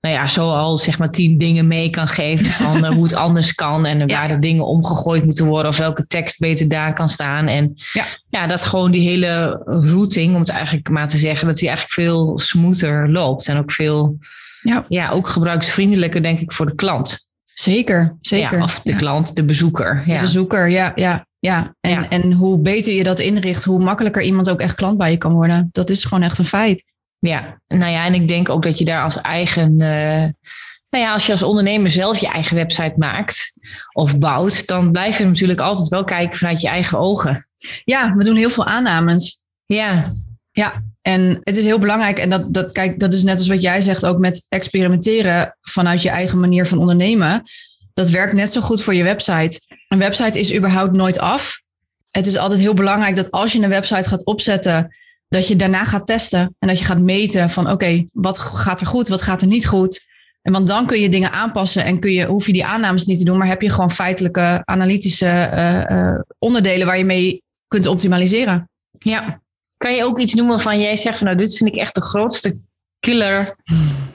[0.00, 3.14] nou ja, zo al zeg maar tien dingen mee kan geven van uh, hoe het
[3.14, 7.08] anders kan en waar de dingen omgegooid moeten worden of welke tekst beter daar kan
[7.08, 7.46] staan.
[7.46, 11.58] En ja, ja dat gewoon die hele routing, om het eigenlijk maar te zeggen, dat
[11.58, 14.16] die eigenlijk veel smoother loopt en ook veel,
[14.60, 17.31] ja, ja ook gebruiksvriendelijker denk ik voor de klant.
[17.54, 18.56] Zeker, zeker.
[18.58, 20.02] Ja, of de klant, de bezoeker.
[20.06, 20.14] Ja.
[20.14, 21.26] De bezoeker, ja, ja.
[21.38, 25.10] Ja, en, en hoe beter je dat inricht, hoe makkelijker iemand ook echt klant bij
[25.10, 25.68] je kan worden.
[25.72, 26.84] Dat is gewoon echt een feit.
[27.18, 30.28] Ja, nou ja, en ik denk ook dat je daar als eigen, uh,
[30.90, 33.58] nou ja, als je als ondernemer zelf je eigen website maakt
[33.92, 37.48] of bouwt, dan blijf je natuurlijk altijd wel kijken vanuit je eigen ogen.
[37.84, 39.40] Ja, we doen heel veel aannames.
[39.66, 40.14] Ja.
[40.50, 43.62] Ja, en het is heel belangrijk, en dat, dat, kijk, dat is net als wat
[43.62, 47.42] jij zegt, ook met experimenteren vanuit je eigen manier van ondernemen.
[47.94, 49.60] Dat werkt net zo goed voor je website.
[49.88, 51.62] Een website is überhaupt nooit af.
[52.10, 54.96] Het is altijd heel belangrijk dat als je een website gaat opzetten,
[55.28, 58.86] dat je daarna gaat testen en dat je gaat meten van oké, wat gaat er
[58.86, 60.10] goed, wat gaat er niet goed.
[60.42, 63.18] En want dan kun je dingen aanpassen en kun je, hoef je die aannames niet
[63.18, 67.86] te doen, maar heb je gewoon feitelijke analytische uh, uh, onderdelen waar je mee kunt
[67.86, 68.68] optimaliseren.
[68.98, 69.41] Ja.
[69.82, 72.00] Kan je ook iets noemen van jij zegt van nou, dit vind ik echt de
[72.00, 72.60] grootste
[73.00, 73.56] killer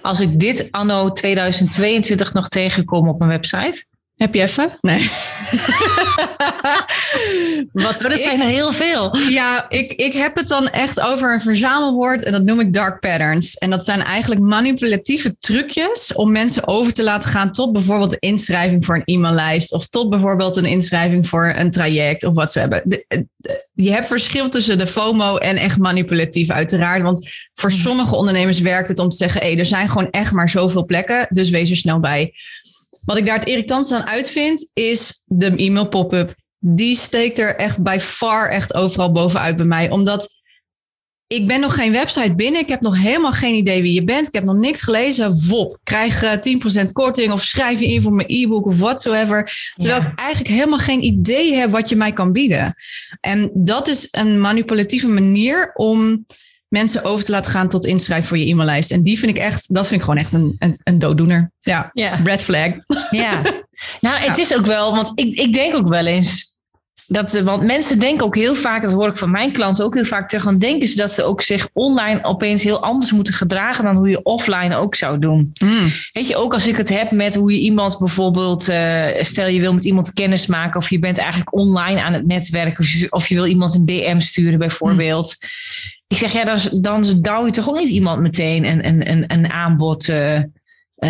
[0.02, 3.86] als ik dit anno 2022 nog tegenkom op mijn website?
[4.18, 4.78] Heb je even?
[4.82, 5.00] Nee.
[7.74, 9.18] Wat, maar dat zijn er heel veel.
[9.18, 13.00] Ja, ik, ik heb het dan echt over een verzamelwoord en dat noem ik dark
[13.00, 13.56] patterns.
[13.58, 18.20] En dat zijn eigenlijk manipulatieve trucjes om mensen over te laten gaan tot bijvoorbeeld de
[18.20, 22.60] inschrijving voor een e-maillijst of tot bijvoorbeeld een inschrijving voor een traject of wat ze
[22.60, 23.04] hebben.
[23.74, 27.02] Je hebt verschil tussen de FOMO en echt manipulatief uiteraard.
[27.02, 27.80] Want voor mhm.
[27.80, 31.28] sommige ondernemers werkt het om te zeggen, hé, er zijn gewoon echt maar zoveel plekken,
[31.30, 32.34] dus wees er snel bij.
[33.08, 36.36] Wat ik daar het irritantste aan uitvind, is de e-mail pop-up.
[36.60, 39.90] Die steekt er echt bij far echt overal bovenuit bij mij.
[39.90, 40.30] Omdat
[41.28, 42.62] ik ben nog geen website binnen.
[42.62, 44.28] Ik heb nog helemaal geen idee wie je bent.
[44.28, 45.48] Ik heb nog niks gelezen.
[45.48, 49.72] Wop, krijg uh, 10% korting of schrijf je in voor mijn e-book of whatsoever.
[49.76, 52.76] Terwijl ik eigenlijk helemaal geen idee heb wat je mij kan bieden.
[53.22, 56.26] En dat is een manipulatieve manier om
[56.68, 58.92] mensen over te laten gaan tot inschrijven voor je e-maillijst.
[58.92, 61.52] En die vind ik echt, dat vind ik gewoon echt een, een, een dooddoener.
[61.62, 61.92] Ja,
[62.24, 62.72] red flag.
[63.10, 63.42] Ja,
[64.02, 66.58] nou het is ook wel, want ik, ik denk ook wel eens
[67.08, 69.94] dat, eh, want mensen denken ook heel vaak, dat hoor ik van mijn klanten ook
[69.94, 73.34] heel vaak terug, dan denken ze dat ze ook zich online opeens heel anders moeten
[73.34, 75.52] gedragen dan hoe je offline ook zou doen.
[75.54, 75.92] Hmm.
[76.12, 79.60] Weet je, ook als ik het heb met hoe je iemand bijvoorbeeld, uh, stel je
[79.60, 83.12] wil met iemand kennis maken of je bent eigenlijk online aan het netwerken of je,
[83.12, 85.36] of je wil iemand een DM sturen bijvoorbeeld.
[86.08, 89.24] Ik zeg ja, dan, dan douw je toch ook niet iemand meteen een, een, een,
[89.28, 90.42] een aanbod uh,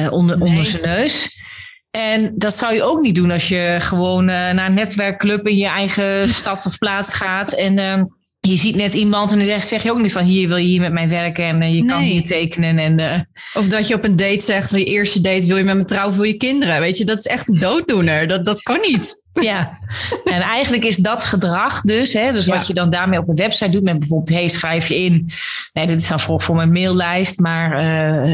[0.09, 1.39] onder, onder zijn neus.
[1.91, 5.57] En dat zou je ook niet doen als je gewoon uh, naar een netwerkclub in
[5.57, 7.51] je eigen stad of plaats gaat.
[7.53, 8.03] En uh,
[8.39, 10.67] je ziet net iemand en dan zeg, zeg je ook niet van hier wil je
[10.67, 12.77] hier met mij werken en uh, je kan hier tekenen.
[12.77, 13.19] En, uh,
[13.53, 15.85] of dat je op een date zegt, van je eerste date wil je met me
[15.85, 16.79] trouwen voor je kinderen.
[16.79, 18.27] Weet je, dat is echt een dooddoener.
[18.27, 19.23] Dat, dat kan niet.
[19.41, 19.77] Ja,
[20.23, 23.69] en eigenlijk is dat gedrag dus, hè, dus wat je dan daarmee op een website
[23.69, 25.31] doet met bijvoorbeeld, hey, schrijf je in,
[25.73, 27.83] nee, dit is dan voor, voor mijn maillijst, maar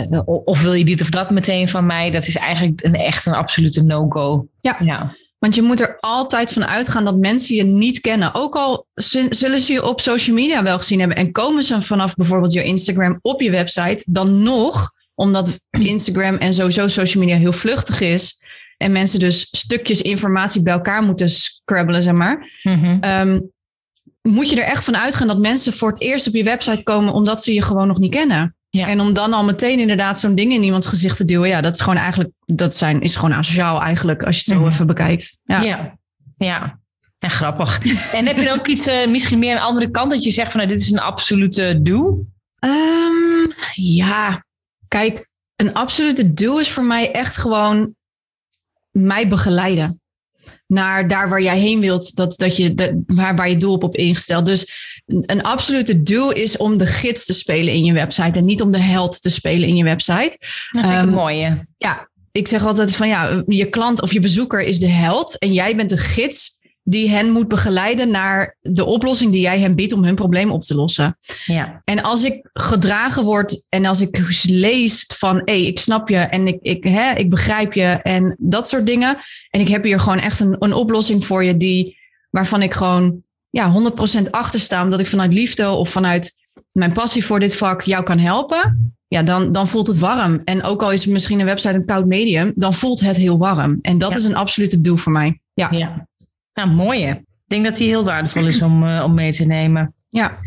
[0.10, 3.26] uh, of wil je dit of dat meteen van mij, dat is eigenlijk een echt
[3.26, 4.48] een absolute no-go.
[4.60, 4.78] Ja.
[4.80, 5.16] ja.
[5.44, 8.34] Want je moet er altijd van uitgaan dat mensen je niet kennen.
[8.34, 8.86] Ook al
[9.30, 12.64] zullen ze je op social media wel gezien hebben en komen ze vanaf bijvoorbeeld je
[12.64, 18.43] Instagram op je website, dan nog, omdat Instagram en sowieso social media heel vluchtig is,
[18.84, 22.50] en mensen dus stukjes informatie bij elkaar moeten scrabbelen, zeg maar.
[22.64, 22.98] Mhm.
[23.02, 23.40] Ehm,
[24.22, 27.14] moet je er echt van uitgaan dat mensen voor het eerst op je website komen
[27.14, 28.56] omdat ze je gewoon nog niet kennen.
[28.70, 28.88] Ja.
[28.88, 31.76] En om dan al meteen inderdaad zo'n ding in iemands gezicht te duwen, ja, dat
[31.76, 34.74] is gewoon eigenlijk, dat zijn, is gewoon asociaal eigenlijk, als je het zo mhm.
[34.74, 35.38] even bekijkt.
[35.44, 35.98] Ja, ja.
[36.38, 36.80] ja.
[37.20, 37.80] En grappig.
[38.18, 40.52] en heb je dan ook iets, uh, misschien meer een andere kant, dat je zegt
[40.52, 42.26] van nou, dit is een absolute do?
[42.60, 44.46] Um, ja,
[44.88, 47.96] kijk, een absolute do is voor mij echt gewoon
[48.94, 50.02] mij begeleiden
[50.68, 53.84] naar daar waar jij heen wilt, dat, dat je, dat, waar, waar je doel op,
[53.84, 54.46] op ingesteld.
[54.46, 54.72] Dus
[55.06, 58.72] een absolute doel is om de gids te spelen in je website en niet om
[58.72, 60.38] de held te spelen in je website.
[60.72, 61.68] Dat vind ik um, een mooie.
[61.78, 65.54] Ja, ik zeg altijd van ja, je klant of je bezoeker is de held en
[65.54, 69.94] jij bent de gids die hen moet begeleiden naar de oplossing die jij hen biedt
[69.94, 71.18] om hun probleem op te lossen.
[71.46, 71.82] Ja.
[71.84, 76.18] En als ik gedragen word en als ik lees van hé, hey, ik snap je
[76.18, 79.18] en ik, ik, hè, ik begrijp je en dat soort dingen.
[79.50, 81.98] En ik heb hier gewoon echt een, een oplossing voor je die,
[82.30, 83.74] waarvan ik gewoon ja,
[84.26, 86.42] 100% achter sta, omdat ik vanuit liefde of vanuit
[86.72, 88.94] mijn passie voor dit vak jou kan helpen.
[89.08, 90.42] Ja, dan, dan voelt het warm.
[90.46, 93.80] En ook al is misschien een website een koud medium, dan voelt het heel warm.
[93.82, 95.40] En dat is een absolute doel voor mij.
[95.54, 95.68] Ja.
[95.72, 96.08] ja.
[96.54, 97.08] Nou, mooi.
[97.08, 99.94] Ik denk dat die heel waardevol is om, uh, om mee te nemen.
[100.10, 100.40] Ja.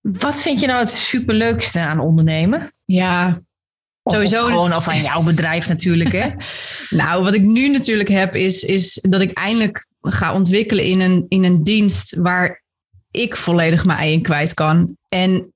[0.00, 2.72] Wat vind je nou het superleukste aan ondernemen?
[2.84, 3.40] Ja,
[4.12, 4.42] Sowieso.
[4.42, 6.12] Of gewoon of aan jouw bedrijf natuurlijk.
[6.12, 6.28] Hè?
[7.00, 11.26] nou, wat ik nu natuurlijk heb, is, is dat ik eindelijk ga ontwikkelen in een,
[11.28, 12.62] in een dienst waar
[13.10, 14.96] ik volledig mijn ei in kwijt kan.
[15.08, 15.52] En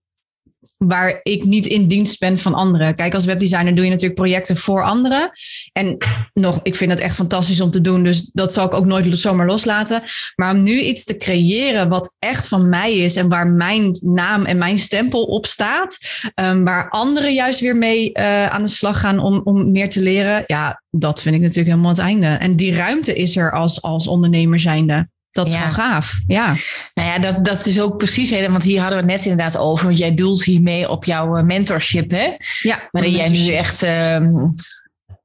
[0.87, 2.95] waar ik niet in dienst ben van anderen.
[2.95, 5.31] Kijk, als webdesigner doe je natuurlijk projecten voor anderen.
[5.73, 5.97] En
[6.33, 8.03] nog, ik vind het echt fantastisch om te doen.
[8.03, 10.03] Dus dat zal ik ook nooit zomaar loslaten.
[10.35, 14.45] Maar om nu iets te creëren wat echt van mij is en waar mijn naam
[14.45, 15.99] en mijn stempel op staat.
[16.35, 20.03] Um, waar anderen juist weer mee uh, aan de slag gaan om, om meer te
[20.03, 20.45] leren.
[20.47, 22.27] Ja, dat vind ik natuurlijk helemaal het einde.
[22.27, 25.09] En die ruimte is er als, als ondernemer zijnde.
[25.33, 26.21] Dat is wel gaaf.
[26.27, 26.57] Ja.
[26.95, 28.51] Nou ja, dat, dat is ook precies helemaal.
[28.51, 29.87] Want hier hadden we het net inderdaad over.
[29.87, 32.37] Want jij doelt hiermee op jouw eh, mentorship, hè?
[32.61, 32.89] Ja.
[32.91, 34.55] Waarin jij nu echt um,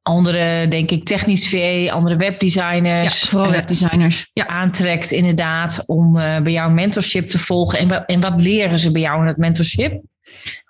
[0.02, 3.22] andere, denk ik, technisch VE, andere webdesigners.
[3.22, 4.30] Ja, vooral webdesigners.
[4.34, 4.48] Ja.
[4.48, 7.80] Aantrekt inderdaad om uh, bij jou mentorship te volgen.
[7.80, 10.02] En, en wat leren ze bij jou in het mentorship?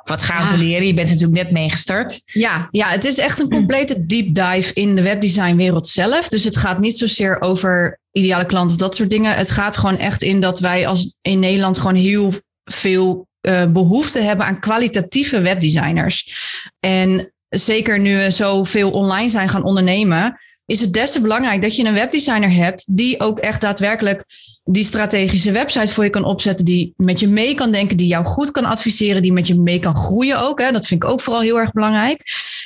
[0.04, 0.88] Wat gaan ze leren?
[0.88, 2.22] Je bent natuurlijk net meegestart.
[2.26, 6.30] Ja, ja, het is echt een complete deep dive in de webdesignwereld zelf.
[6.30, 9.36] Dus het gaat niet zozeer over ideale klant of dat soort dingen.
[9.36, 14.20] Het gaat gewoon echt in dat wij als in Nederland gewoon heel veel uh, behoefte
[14.20, 16.34] hebben aan kwalitatieve webdesigners.
[16.80, 21.76] En zeker nu we zoveel online zijn gaan ondernemen, is het des te belangrijk dat
[21.76, 24.24] je een webdesigner hebt die ook echt daadwerkelijk
[24.64, 28.26] die strategische website voor je kan opzetten, die met je mee kan denken, die jou
[28.26, 30.60] goed kan adviseren, die met je mee kan groeien ook.
[30.62, 30.72] Hè.
[30.72, 32.22] Dat vind ik ook vooral heel erg belangrijk.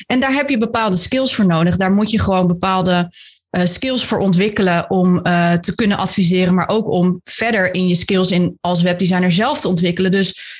[0.05, 1.77] En daar heb je bepaalde skills voor nodig.
[1.77, 3.11] Daar moet je gewoon bepaalde
[3.51, 7.95] uh, skills voor ontwikkelen om uh, te kunnen adviseren, maar ook om verder in je
[7.95, 10.11] skills in als webdesigner zelf te ontwikkelen.
[10.11, 10.57] Dus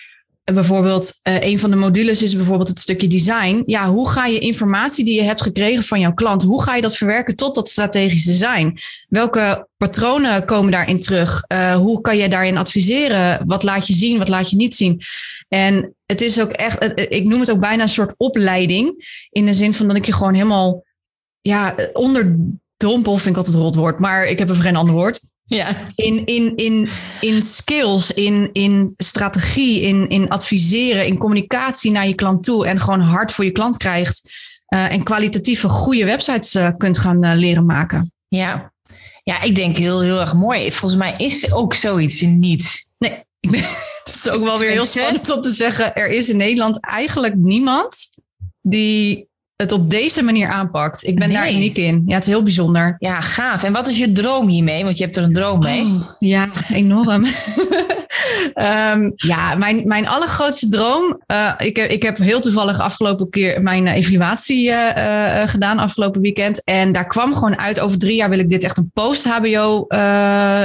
[0.54, 3.64] bijvoorbeeld, uh, een van de modules is bijvoorbeeld het stukje design.
[3.66, 6.82] Ja, hoe ga je informatie die je hebt gekregen van jouw klant, hoe ga je
[6.82, 8.78] dat verwerken tot dat strategisch design?
[9.08, 11.44] Welke patronen komen daarin terug?
[11.76, 13.42] Hoe kan je daarin adviseren?
[13.46, 15.02] Wat laat je zien, wat laat je niet zien?
[15.48, 19.16] En het is ook echt, ik noem het ook bijna een soort opleiding.
[19.30, 20.84] In de zin van dat ik je gewoon helemaal,
[21.42, 21.76] ja,
[22.84, 25.20] onderdompel vind ik altijd een rot woord, maar ik heb er geen ander woord.
[25.46, 25.78] Ja.
[25.96, 26.90] In, in, in,
[27.20, 32.80] in skills, in, in strategie, in, in adviseren, in communicatie naar je klant toe en
[32.80, 34.48] gewoon hard voor je klant krijgt.
[34.74, 38.12] Uh, en kwalitatieve goede websites uh, kunt gaan uh, leren maken.
[38.28, 38.74] Ja.
[39.24, 40.72] ja, ik denk heel, heel erg mooi.
[40.72, 42.90] Volgens mij is ook zoiets niet.
[42.98, 43.62] Nee, ik ben,
[44.06, 45.96] dat is ook wel weer heel spannend om te zeggen.
[45.96, 48.08] Er is in Nederland eigenlijk niemand
[48.62, 49.29] die
[49.62, 51.08] het op deze manier aanpakt.
[51.08, 51.38] Ik ben nee.
[51.38, 52.04] daar uniek in.
[52.06, 52.96] Ja, het is heel bijzonder.
[53.00, 53.64] Ja, gaaf.
[53.64, 54.84] En wat is je droom hiermee?
[54.84, 55.82] Want je hebt er een droom mee.
[55.82, 57.26] Oh, ja, enorm.
[58.56, 61.22] um, ja, mijn, mijn allergrootste droom.
[61.32, 66.22] Uh, ik, heb, ik heb heel toevallig afgelopen keer mijn evaluatie uh, uh, gedaan, afgelopen
[66.22, 66.64] weekend.
[66.64, 69.86] En daar kwam gewoon uit, over drie jaar wil ik dit echt een post-HBO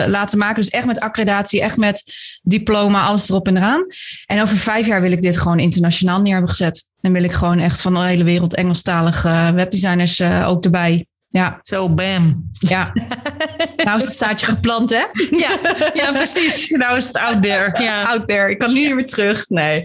[0.08, 0.62] laten maken.
[0.62, 2.12] Dus echt met accreditatie, echt met
[2.44, 3.86] diploma, alles erop en eraan.
[4.26, 6.88] En over vijf jaar wil ik dit gewoon internationaal neer hebben gezet.
[7.00, 11.06] Dan wil ik gewoon echt van de hele wereld Engelstalige webdesigners uh, ook erbij.
[11.28, 11.58] Ja.
[11.62, 12.50] Zo, bam.
[12.52, 12.92] Ja.
[13.84, 15.04] nou is het zaadje geplant, hè?
[15.38, 15.58] ja,
[15.94, 16.68] ja, precies.
[16.68, 17.82] Nou is het out there.
[17.82, 18.02] Ja.
[18.02, 18.50] Out there.
[18.50, 19.48] Ik kan nu niet meer terug.
[19.48, 19.84] Nee.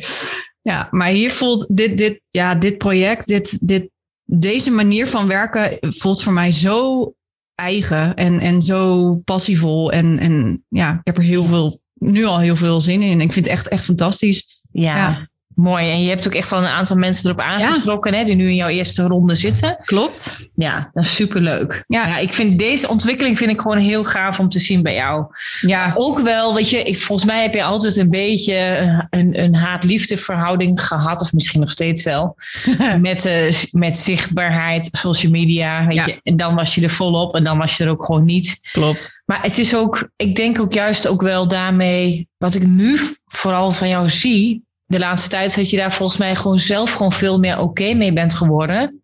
[0.61, 3.89] Ja, maar hier voelt dit, dit, ja, dit project, dit, dit,
[4.23, 7.13] deze manier van werken voelt voor mij zo
[7.55, 9.91] eigen en, en zo passievol.
[9.91, 13.21] En, en ja, ik heb er heel veel, nu al heel veel zin in.
[13.21, 14.61] Ik vind het echt, echt fantastisch.
[14.71, 14.95] ja.
[14.95, 15.28] ja.
[15.59, 15.91] Mooi.
[15.91, 18.55] En je hebt ook echt wel een aantal mensen erop aangetrokken, hè, die nu in
[18.55, 19.77] jouw eerste ronde zitten.
[19.83, 20.39] Klopt.
[20.55, 21.83] Ja, dat is superleuk.
[21.87, 22.07] Ja.
[22.07, 25.25] ja, ik vind deze ontwikkeling vind ik gewoon heel gaaf om te zien bij jou.
[25.61, 25.93] Ja.
[25.95, 28.57] Ook wel, weet je, ik, volgens mij heb je altijd een beetje
[29.09, 32.35] een, een haat-liefde verhouding gehad, of misschien nog steeds wel,
[33.01, 35.87] met, uh, met zichtbaarheid, social media.
[35.87, 36.05] Weet ja.
[36.05, 38.59] je, en dan was je er volop en dan was je er ook gewoon niet.
[38.71, 39.21] Klopt.
[39.25, 43.71] Maar het is ook, ik denk ook juist ook wel daarmee, wat ik nu vooral
[43.71, 47.39] van jou zie, de laatste tijd dat je daar volgens mij gewoon zelf gewoon veel
[47.39, 49.01] meer oké mee bent geworden.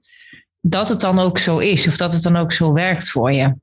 [0.61, 3.55] Dat het dan ook zo is, of dat het dan ook zo werkt voor je.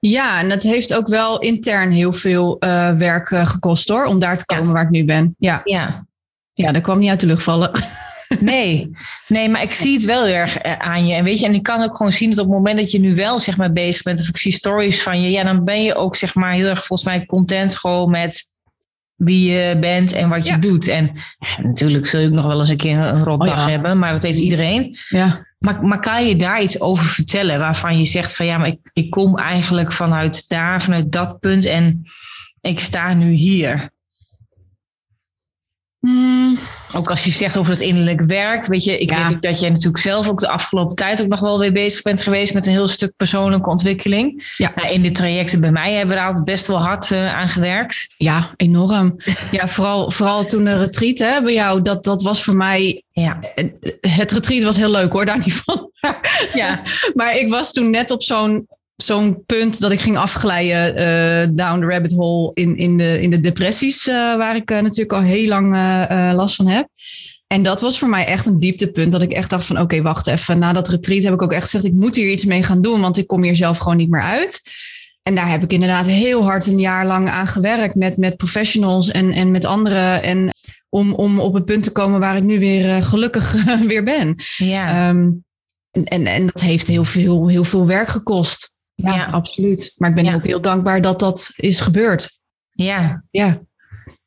[0.00, 4.18] Ja, en dat heeft ook wel intern heel veel uh, werk uh, gekost hoor, om
[4.18, 4.72] daar te komen ja.
[4.72, 5.34] waar ik nu ben.
[5.38, 5.60] Ja.
[5.64, 6.06] ja.
[6.52, 7.70] Ja, dat kwam niet uit de lucht vallen.
[8.40, 8.90] Nee,
[9.28, 11.14] nee, maar ik zie het wel heel erg eh, aan je.
[11.14, 13.00] En weet je, en ik kan ook gewoon zien dat op het moment dat je
[13.00, 15.82] nu wel zeg maar bezig bent, of ik zie stories van je, ja, dan ben
[15.82, 18.44] je ook zeg maar heel erg volgens mij content gewoon met
[19.18, 20.88] wie je bent en wat je doet.
[20.88, 23.68] En ja, natuurlijk zul je ook nog wel eens een keer een rotdag oh, ja.
[23.68, 24.98] hebben, maar dat heeft iedereen.
[25.08, 25.46] Ja.
[25.58, 28.78] Maar, maar kan je daar iets over vertellen waarvan je zegt van ja, maar ik,
[28.92, 32.02] ik kom eigenlijk vanuit daar, vanuit dat punt en
[32.60, 33.90] ik sta nu hier?
[35.98, 36.58] Hmm.
[36.92, 39.28] Ook als je zegt over het innerlijk werk, weet je, ik ja.
[39.28, 42.20] weet dat jij natuurlijk zelf ook de afgelopen tijd ook nog wel weer bezig bent
[42.20, 44.52] geweest met een heel stuk persoonlijke ontwikkeling.
[44.56, 44.72] Ja.
[44.74, 47.48] Nou, in de trajecten bij mij hebben we er altijd best wel hard uh, aan
[47.48, 48.14] gewerkt.
[48.16, 49.16] Ja, enorm.
[49.50, 53.02] ja, vooral, vooral toen de retreat hè, bij jou, dat, dat was voor mij.
[53.12, 53.38] Ja.
[54.00, 55.90] Het retreat was heel leuk hoor, daar niet van.
[56.54, 56.82] ja.
[57.14, 58.66] Maar ik was toen net op zo'n
[59.02, 63.30] zo'n punt dat ik ging afglijden uh, down the rabbit hole in, in, de, in
[63.30, 65.74] de depressies, uh, waar ik uh, natuurlijk al heel lang
[66.34, 66.88] last van heb.
[67.46, 69.12] En dat was voor mij echt een dieptepunt.
[69.12, 70.58] Dat ik echt dacht van oké, okay, wacht even.
[70.58, 73.00] Na dat retreat heb ik ook echt gezegd, ik moet hier iets mee gaan doen,
[73.00, 74.60] want ik kom hier zelf gewoon niet meer uit.
[75.22, 79.10] En daar heb ik inderdaad heel hard een jaar lang aan gewerkt met, met professionals
[79.10, 80.22] en, en met anderen.
[80.22, 80.50] En
[80.88, 84.34] om, om op het punt te komen waar ik nu weer gelukkig weer ben.
[84.56, 85.08] Ja.
[85.08, 85.44] Um,
[85.90, 88.72] en, en, en dat heeft heel veel, heel veel werk gekost.
[89.02, 89.94] Ja, ja, absoluut.
[89.96, 90.34] Maar ik ben ja.
[90.34, 92.38] ook heel dankbaar dat dat is gebeurd.
[92.70, 93.24] Ja.
[93.30, 93.60] Ja.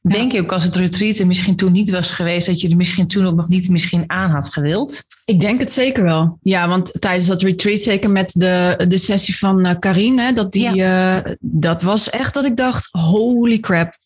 [0.01, 2.75] Denk je ook als het retreat er misschien toen niet was geweest, dat je er
[2.75, 5.01] misschien toen ook nog niet misschien aan had gewild?
[5.25, 6.37] Ik denk het zeker wel.
[6.41, 10.75] Ja, want tijdens dat retreat, zeker met de, de sessie van uh, Karine, dat, die,
[10.75, 13.97] uh, dat was echt dat ik dacht, holy crap.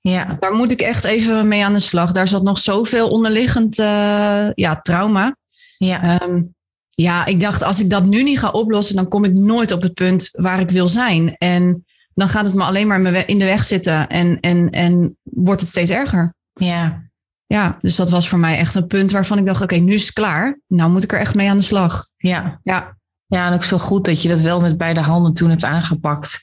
[0.00, 0.36] Ja.
[0.40, 2.12] Daar moet ik echt even mee aan de slag.
[2.12, 5.36] Daar zat nog zoveel onderliggend uh, ja, trauma.
[5.78, 6.22] Ja.
[6.22, 6.54] Um,
[6.96, 9.82] ja, ik dacht, als ik dat nu niet ga oplossen, dan kom ik nooit op
[9.82, 11.36] het punt waar ik wil zijn.
[11.36, 15.60] En dan gaat het me alleen maar in de weg zitten en, en, en wordt
[15.60, 16.34] het steeds erger.
[16.52, 17.04] Ja.
[17.46, 20.04] Ja, dus dat was voor mij echt een punt waarvan ik dacht, oké, nu is
[20.04, 20.60] het klaar.
[20.66, 22.08] Nou moet ik er echt mee aan de slag.
[22.16, 22.60] Ja.
[22.62, 22.96] Ja.
[23.26, 26.40] Ja, en ook zo goed dat je dat wel met beide handen toen hebt aangepakt.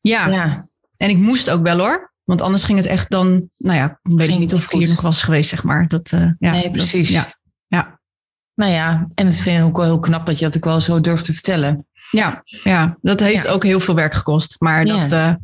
[0.00, 0.28] Ja.
[0.28, 0.64] ja.
[0.96, 2.12] En ik moest ook wel hoor.
[2.24, 5.00] Want anders ging het echt dan, nou ja, weet ik niet of ik hier nog
[5.00, 5.88] was geweest, zeg maar.
[5.88, 7.12] Dat, uh, ja, nee, precies.
[7.12, 7.39] Dat, ja.
[8.60, 10.80] Nou ja, en het vind ik ook wel heel knap dat je dat ook wel
[10.80, 11.86] zo durft te vertellen.
[12.10, 13.50] Ja, ja dat heeft ja.
[13.50, 14.56] ook heel veel werk gekost.
[14.58, 15.28] Maar dat, ja.
[15.28, 15.34] uh,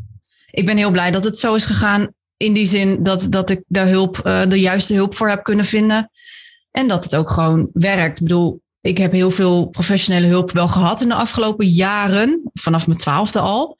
[0.50, 2.08] ik ben heel blij dat het zo is gegaan.
[2.36, 5.64] in die zin dat, dat ik daar hulp, uh, de juiste hulp voor heb kunnen
[5.64, 6.10] vinden.
[6.70, 8.18] En dat het ook gewoon werkt.
[8.18, 12.50] Ik bedoel, ik heb heel veel professionele hulp wel gehad in de afgelopen jaren.
[12.52, 13.78] Vanaf mijn twaalfde al.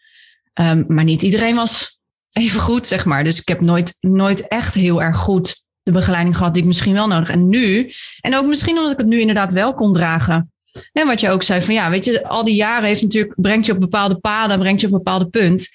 [0.61, 1.99] Um, maar niet iedereen was
[2.33, 3.25] even goed, zeg maar.
[3.25, 6.93] Dus ik heb nooit, nooit echt heel erg goed de begeleiding gehad die ik misschien
[6.93, 7.31] wel nodig.
[7.31, 10.53] En nu, en ook misschien omdat ik het nu inderdaad wel kon dragen.
[10.93, 13.67] En wat je ook zei, van ja, weet je, al die jaren heeft natuurlijk, brengt
[13.67, 15.69] je op bepaalde paden, brengt je op een bepaalde punt.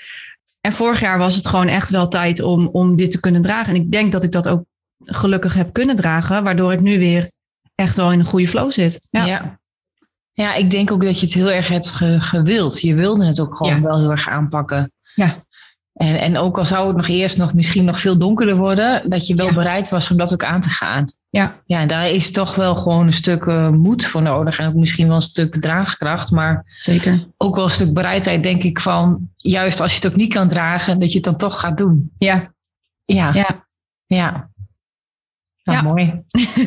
[0.62, 3.76] En vorig jaar was het gewoon echt wel tijd om, om dit te kunnen dragen.
[3.76, 4.64] En ik denk dat ik dat ook
[5.06, 7.32] gelukkig heb kunnen dragen, waardoor ik nu weer
[7.76, 9.08] echt wel in een goede flow zit.
[9.10, 9.26] Ja.
[9.26, 9.60] ja.
[10.32, 12.82] ja ik denk ook dat je het heel erg hebt gewild.
[12.82, 14.92] Je wilde het ook gewoon wel heel erg aanpakken.
[15.16, 15.46] Ja.
[16.02, 19.28] En, en ook al zou het nog eerst nog misschien nog veel donkerder worden, dat
[19.28, 21.12] je wel bereid was om dat ook aan te gaan.
[21.30, 21.62] Ja.
[21.66, 24.60] ja, daar is toch wel gewoon een stuk uh, moed voor nodig.
[24.60, 26.32] En ook misschien wel een stuk draagkracht.
[26.32, 27.28] Maar Zeker.
[27.38, 30.50] ook wel een stuk bereidheid, denk ik, van juist als je het ook niet kan
[30.50, 32.12] dragen, dat je het dan toch gaat doen.
[32.18, 32.54] Ja.
[33.06, 33.34] Ja.
[33.34, 33.66] Ja.
[34.06, 34.51] ja.
[35.64, 35.84] Nou, Ja.
[35.84, 36.22] mooi.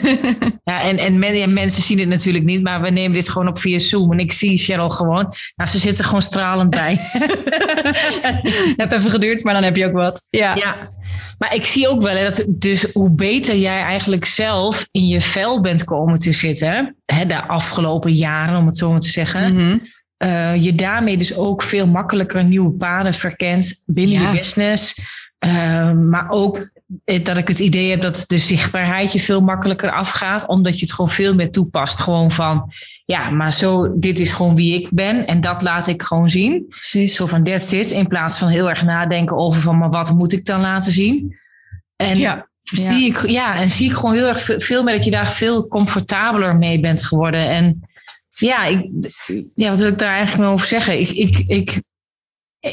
[0.65, 3.49] ja, en, en men- ja, mensen zien het natuurlijk niet, maar we nemen dit gewoon
[3.49, 4.13] op via Zoom.
[4.13, 5.33] En ik zie Cheryl gewoon.
[5.57, 6.97] Nou, ze zit er gewoon stralend bij.
[8.77, 10.27] Heb even geduurd, maar dan heb je ook wat.
[10.31, 10.55] Ja.
[10.55, 10.91] Ja,
[11.39, 15.21] maar ik zie ook wel hè, dat dus hoe beter jij eigenlijk zelf in je
[15.21, 19.55] vel bent komen te zitten, hè, de afgelopen jaren, om het zo maar te zeggen,
[19.55, 19.79] Mhm.
[20.17, 24.31] eh, je daarmee dus ook veel makkelijker nieuwe paden verkent binnen Ja.
[24.33, 24.99] je business.
[25.39, 26.71] Eh, maar ook
[27.23, 30.95] dat ik het idee heb dat de zichtbaarheid je veel makkelijker afgaat, omdat je het
[30.95, 32.01] gewoon veel meer toepast.
[32.01, 32.73] Gewoon van,
[33.05, 36.67] ja, maar zo, dit is gewoon wie ik ben en dat laat ik gewoon zien.
[36.69, 37.17] Precies.
[37.17, 37.91] Zo van that's it.
[37.91, 41.37] In plaats van heel erg nadenken over van maar wat moet ik dan laten zien.
[41.97, 42.49] En Ja.
[42.63, 45.33] zie ik, ja, en zie ik gewoon heel erg ve- veel meer dat je daar
[45.33, 47.49] veel comfortabeler mee bent geworden.
[47.49, 47.81] En
[48.31, 48.91] ja, ik,
[49.55, 51.01] ja wat wil ik daar eigenlijk mee over zeggen?
[51.01, 51.83] Ik, ik, ik,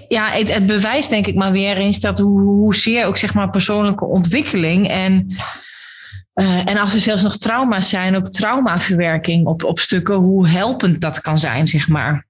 [0.08, 3.50] ja, het, het bewijst denk ik maar weer eens dat hoe, hoezeer ook zeg maar
[3.50, 5.36] persoonlijke ontwikkeling en
[6.34, 11.02] eh, en als er zelfs nog trauma's zijn, ook traumaverwerking op, op stukken, hoe helpend
[11.02, 12.28] dat kan zijn, zeg maar.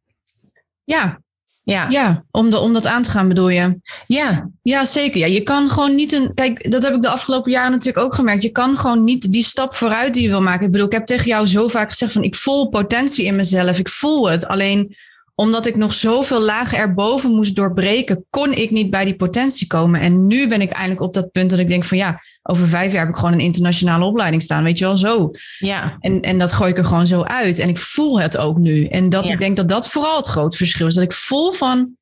[0.83, 1.19] Ja,
[1.63, 2.23] Ja, ja.
[2.31, 3.79] Om, de, om dat aan te gaan bedoel je.
[4.07, 5.19] ja, Ja, zeker.
[5.19, 6.33] Ja, je kan gewoon niet een.
[6.33, 8.43] Kijk, dat heb ik de afgelopen jaren natuurlijk ook gemerkt.
[8.43, 10.65] Je kan gewoon niet die stap vooruit die je wil maken.
[10.65, 13.79] Ik bedoel, ik heb tegen jou zo vaak gezegd van ik voel potentie in mezelf.
[13.79, 14.47] Ik voel het.
[14.47, 14.95] Alleen
[15.35, 20.01] omdat ik nog zoveel lagen erboven moest doorbreken, kon ik niet bij die potentie komen.
[20.01, 22.91] En nu ben ik eindelijk op dat punt dat ik denk van ja, over vijf
[22.91, 24.63] jaar heb ik gewoon een internationale opleiding staan.
[24.63, 25.31] Weet je wel, zo.
[25.59, 25.97] ja.
[25.99, 27.59] En, en dat gooi ik er gewoon zo uit.
[27.59, 28.85] En ik voel het ook nu.
[28.85, 29.31] En dat Ja.
[29.31, 30.95] ik denk dat dat vooral het groot verschil is.
[30.95, 31.95] Dat ik voel van,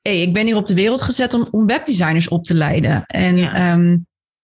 [0.00, 3.04] hé, ik ben hier op de wereld gezet om, om webdesigners op te leiden.
[3.06, 3.56] En Ja.
[3.56, 3.88] ja,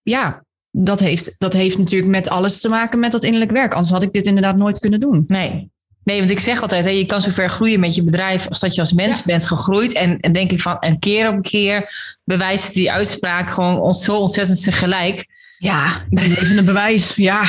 [0.03, 3.73] ja dat, heeft, dat heeft natuurlijk met alles te maken met dat innerlijk werk.
[3.73, 5.25] Anders had ik dit inderdaad nooit kunnen doen.
[5.27, 5.71] Nee.
[6.11, 8.61] Nee, want ik zeg altijd, hè, je kan zo ver groeien met je bedrijf als
[8.61, 9.23] dat je als mens Ja.
[9.27, 9.93] bent gegroeid.
[9.93, 11.91] En, en denk ik van, en keer op keer
[12.25, 15.27] bewijst die uitspraak gewoon ons zo ontzettend zijn gelijk.
[15.59, 17.15] Ja, even een bewijs.
[17.15, 17.43] Ja,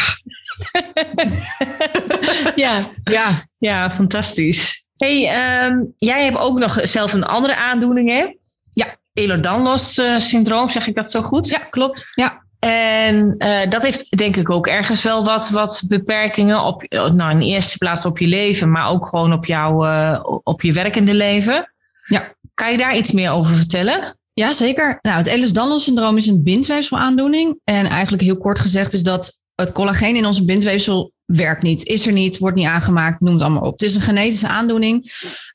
[2.55, 3.45] Ja, ja.
[3.57, 4.85] ja, fantastisch.
[4.97, 8.25] hey, ehm, jij hebt ook nog zelf een andere aandoening, hè?
[8.71, 8.95] Ja.
[9.13, 11.49] Ehlers-Danlos eh, syndroom, zeg ik dat zo goed?
[11.49, 12.07] ja klopt.
[12.15, 12.43] Ja.
[12.65, 17.37] En eh, dat heeft denk ik ook ergens wel wat, wat beperkingen op, nou in
[17.37, 21.13] de eerste plaats op je leven, maar ook gewoon op, jouw eh, op je werkende
[21.13, 21.73] leven.
[22.07, 22.35] Ja.
[22.53, 24.17] Kan je daar iets meer over vertellen?
[24.33, 24.99] Ja, zeker.
[25.01, 27.59] Nou, het Ehlers-Danlos syndroom is een bindweefselaandoening.
[27.63, 32.07] En eigenlijk heel kort gezegd is dat het collageen in onze bindweefsel werkt niet, is
[32.07, 33.71] er niet, wordt niet aangemaakt, noem het allemaal op.
[33.71, 35.03] Het is een genetische aandoening.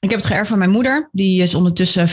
[0.01, 1.09] Ik heb het geërfd van mijn moeder.
[1.13, 2.09] Die is ondertussen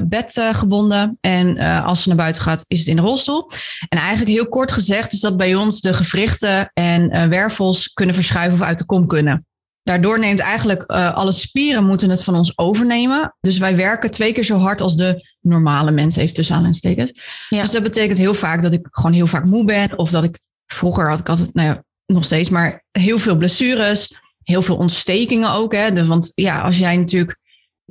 [0.00, 1.18] 24-7 bedgebonden.
[1.20, 3.50] En eh, als ze naar buiten gaat, is het in de rolstoel.
[3.88, 8.14] En eigenlijk heel kort gezegd is dat bij ons de gewrichten en eh, wervels kunnen
[8.14, 9.46] verschuiven of uit de kom kunnen.
[9.82, 13.36] Daardoor neemt eigenlijk eh, alle spieren moeten het van ons overnemen.
[13.40, 17.12] Dus wij werken twee keer zo hard als de normale mensen, even tussen aanhalingstekens.
[17.48, 17.62] Ja.
[17.62, 19.98] Dus dat betekent heel vaak dat ik gewoon heel vaak moe ben.
[19.98, 24.22] Of dat ik, vroeger had ik altijd, nou ja, nog steeds, maar heel veel blessures.
[24.42, 25.72] Heel veel ontstekingen ook.
[25.72, 26.06] Hè?
[26.06, 27.38] Want ja, als jij natuurlijk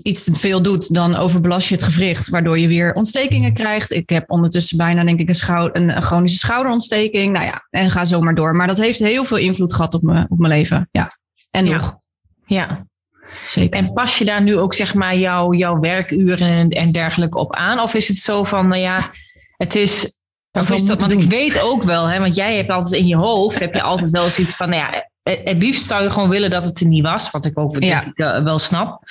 [0.02, 2.30] iets te veel doet, dan overbelast je het gewricht.
[2.30, 3.92] Waardoor je weer ontstekingen krijgt.
[3.92, 7.34] Ik heb ondertussen bijna denk ik een, een, een chronische schouderontsteking.
[7.34, 8.56] Nou ja, en ga zo maar door.
[8.56, 10.88] Maar dat heeft heel veel invloed gehad op, me, op mijn leven.
[10.92, 11.18] Ja,
[11.52, 11.76] en Ja.
[11.76, 11.98] nog.
[12.46, 12.86] Ja.
[13.48, 13.80] Zeker.
[13.80, 17.56] En pas je daar nu ook zeg maar jouw, jouw werkuren en, en dergelijke op
[17.56, 17.80] aan?
[17.80, 19.00] Of is het zo van, nou ja,
[19.58, 20.18] het is.
[20.60, 23.16] Of is dat, want ik weet ook wel, hè, want jij hebt altijd in je
[23.16, 25.10] hoofd, heb je altijd wel zoiets van, nou ja,
[25.44, 28.00] het liefst zou je gewoon willen dat het er niet was, wat ik ook Ja.
[28.00, 29.04] denk ik, eh, wel snap.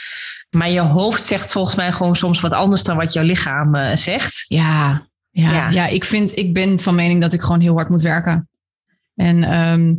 [0.51, 3.97] Maar je hoofd zegt volgens mij gewoon soms wat anders dan wat jouw lichaam eh,
[3.97, 4.45] zegt.
[4.49, 5.71] Ja, ja, Ja.
[5.71, 5.87] ja.
[5.87, 8.49] ik, vind, ik ben van mening dat ik gewoon heel hard moet werken.
[9.15, 9.93] En ehm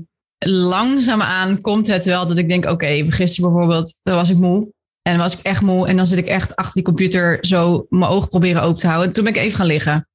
[0.45, 4.71] langzaamaan komt het wel dat ik denk, oké, gisteren bijvoorbeeld, dan was ik moe.
[5.01, 5.87] En dan was ik echt moe.
[5.87, 9.13] En dan zit ik echt achter die computer zo mijn ogen proberen open te houden.
[9.13, 10.07] Toen ben ik even gaan liggen.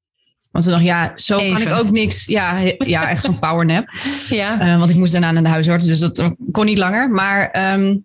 [0.51, 2.25] Want toen dacht ik, ja, zo kan ik ook niks.
[2.25, 3.89] Ja, ja echt zo'n powernap.
[4.29, 4.61] Ja.
[4.61, 7.11] Eh, want ik moest daarna naar de huisarts, dus dat kon niet langer.
[7.11, 7.97] Maar ehm,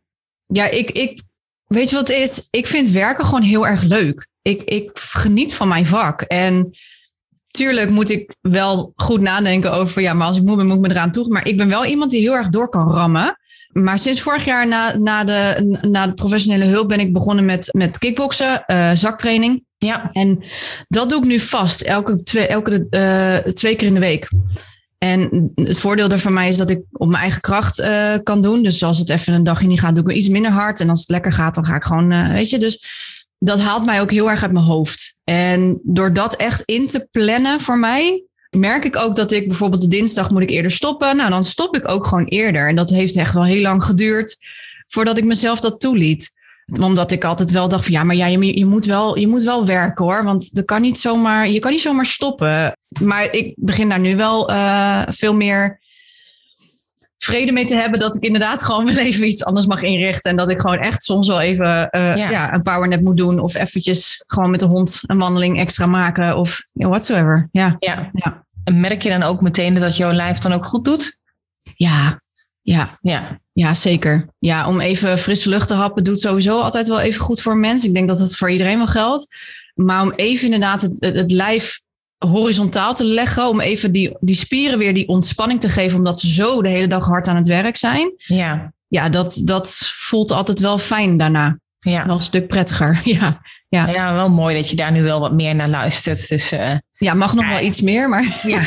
[0.47, 1.21] ja, ik, ik,
[1.67, 2.47] weet je wat het is?
[2.49, 4.27] Ik vind werken gewoon heel erg leuk.
[4.41, 6.21] Ik, ik geniet van mijn vak.
[6.21, 6.77] En
[7.47, 10.81] tuurlijk moet ik wel goed nadenken over, ja, maar als ik moe ben, moet ik
[10.81, 11.27] me eraan toe.
[11.27, 13.37] Maar ik ben wel iemand die heel erg door kan rammen.
[13.73, 17.69] Maar sinds vorig jaar na, na, de, na de professionele hulp ben ik begonnen met,
[17.71, 19.65] met kickboksen, eh, zaktraining.
[19.85, 20.09] Ja.
[20.11, 20.43] En
[20.87, 24.29] dat doe ik nu vast, elke twee, elke, eh, twee keer in de week.
[24.97, 28.63] En het voordeel daarvan mij is dat ik op mijn eigen kracht eh, kan doen.
[28.63, 30.79] Dus als het even een dagje niet gaat, doe ik iets minder hard.
[30.79, 32.57] En als het lekker gaat, dan ga ik gewoon, eh, weet je.
[32.57, 32.85] Dus
[33.39, 35.17] dat haalt mij ook heel erg uit mijn hoofd.
[35.23, 39.81] En door dat echt in te plannen voor mij, merk ik ook dat ik bijvoorbeeld
[39.81, 41.15] de dinsdag moet ik eerder stoppen.
[41.15, 42.67] Nou, dan stop ik ook gewoon eerder.
[42.67, 44.37] En dat heeft echt wel heel lang geduurd
[44.85, 46.33] voordat ik mezelf dat toeliet
[46.81, 49.43] omdat ik altijd wel dacht van ja, maar ja, je, je, moet wel, je moet
[49.43, 50.23] wel werken hoor.
[50.23, 52.77] Want er kan niet zomaar, je kan niet zomaar stoppen.
[53.01, 55.81] Maar ik begin daar nu wel uh, veel meer
[57.17, 60.31] vrede mee te hebben dat ik inderdaad gewoon mijn leven iets anders mag inrichten.
[60.31, 62.29] En dat ik gewoon echt soms wel even uh, ja.
[62.29, 62.53] ja.
[62.53, 63.39] een powernap moet doen.
[63.39, 66.37] Of eventjes gewoon met de hond een wandeling extra maken.
[66.37, 67.49] Of whatsoever.
[67.51, 67.75] Ja.
[67.79, 68.09] ja.
[68.13, 68.45] ja.
[68.63, 71.19] En merk je dan ook meteen dat jouw lijf dan ook goed doet?
[71.75, 72.21] Ja,
[72.61, 72.97] ja.
[73.01, 73.39] Ja.
[73.53, 74.27] Ja, zeker.
[74.39, 77.59] Ja, om even frisse lucht te happen doet sowieso altijd wel even goed voor een
[77.59, 77.85] mens.
[77.85, 79.35] Ik denk dat dat voor iedereen wel geldt.
[79.73, 81.81] Maar om even inderdaad het, het, het lijf
[82.17, 86.31] horizontaal te leggen, om even die, die spieren weer die ontspanning te geven, omdat ze
[86.31, 88.13] zo de hele dag hard aan het werk zijn.
[88.17, 91.59] Ja, ja dat, dat voelt altijd wel fijn daarna.
[91.83, 92.05] Ja.
[92.05, 93.01] Wel een stuk prettiger.
[93.03, 93.41] Ja.
[93.69, 93.87] Ja.
[93.87, 96.29] ja, wel mooi dat je daar nu wel wat meer naar luistert.
[96.29, 97.49] Dus, uh, ja, mag nog ja.
[97.49, 98.23] wel iets meer, maar.
[98.43, 98.61] Ja,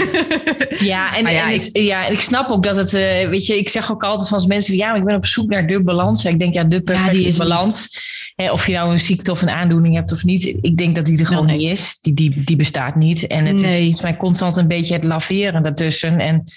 [0.79, 3.69] ja, en, ja, en ik, ja, ik snap ook dat het, uh, weet je, ik
[3.69, 6.25] zeg ook altijd van als mensen, ja, ik ben op zoek naar de balans.
[6.25, 7.99] Ik denk, ja, de perfecte die is balans.
[8.35, 10.59] Hè, of je nou een ziekte of een aandoening hebt of niet.
[10.61, 11.57] Ik denk dat die er gewoon nee.
[11.57, 11.99] niet is.
[12.01, 13.27] Die, die, die bestaat niet.
[13.27, 13.71] En het nee.
[13.71, 16.21] is volgens mij constant een beetje het laveren daartussen.
[16.21, 16.53] En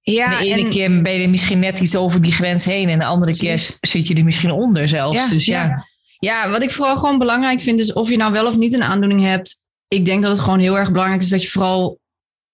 [0.00, 0.70] ja, de ene en...
[0.70, 2.88] keer ben je misschien net iets over die grens heen.
[2.88, 5.16] En de andere keer zit je er misschien onder zelfs.
[5.16, 5.64] Ja, dus ja.
[5.64, 5.90] ja.
[6.26, 8.82] Ja, wat ik vooral gewoon belangrijk vind is of je nou wel of niet een
[8.82, 9.64] aandoening hebt.
[9.88, 11.98] Ik denk dat het gewoon heel erg belangrijk is dat je vooral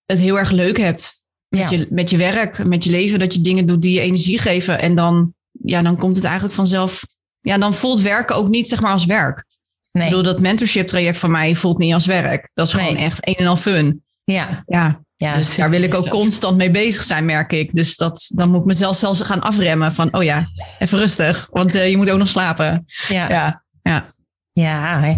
[0.05, 1.23] het heel erg leuk hebt.
[1.49, 1.77] Met, Ja.
[1.77, 3.19] je, met je werk, met je leven.
[3.19, 4.79] Dat je dingen doet die je energie geven.
[4.81, 7.07] En dan, ja, dan komt het eigenlijk vanzelf.
[7.41, 9.45] Ja, dan voelt werken ook niet zeg maar als werk.
[9.93, 10.05] Nee.
[10.05, 12.51] Ik bedoel, dat mentorship traject van mij voelt niet als werk.
[12.55, 14.05] Dat is gewoon echt een en al fun.
[14.25, 17.75] Ja, Ja, ja dus daar wil ik ook constant mee bezig zijn, merk ik.
[17.75, 20.47] Dus dat, dan moet ik mezelf zelfs gaan afremmen van, oh ja,
[20.79, 21.49] even rustig.
[21.51, 22.87] Want eh, je moet ook nog slapen.
[23.09, 23.29] Ja.
[23.29, 24.13] Ja, ja.
[24.61, 25.17] Ja,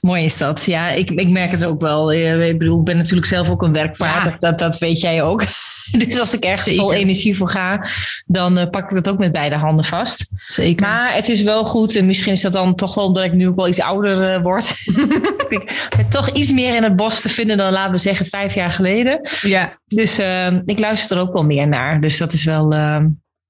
[0.00, 0.64] mooi is dat.
[0.64, 2.12] Ja, ik, ik merk het ook wel.
[2.12, 4.24] Eh, Ik bedoel, ik ben natuurlijk zelf ook een werkpaard.
[4.24, 4.30] Ja.
[4.30, 5.42] Dat, dat, dat weet jij ook.
[5.98, 7.86] Dus als ik ergens vol energie voor ga,
[8.26, 10.26] dan eh, pak ik dat ook met beide handen vast.
[10.44, 10.86] zeker.
[10.86, 11.96] Maar het is wel goed.
[11.96, 14.42] En misschien is dat dan toch wel omdat ik nu ook wel iets ouder eh,
[14.42, 14.74] word.
[15.48, 18.54] ik ben toch iets meer in het bos te vinden dan, laten we zeggen, vijf
[18.54, 19.28] jaar geleden.
[19.40, 20.18] ja, Dus
[20.64, 22.00] ik luister er ook wel meer naar.
[22.00, 22.74] Dus dat is wel...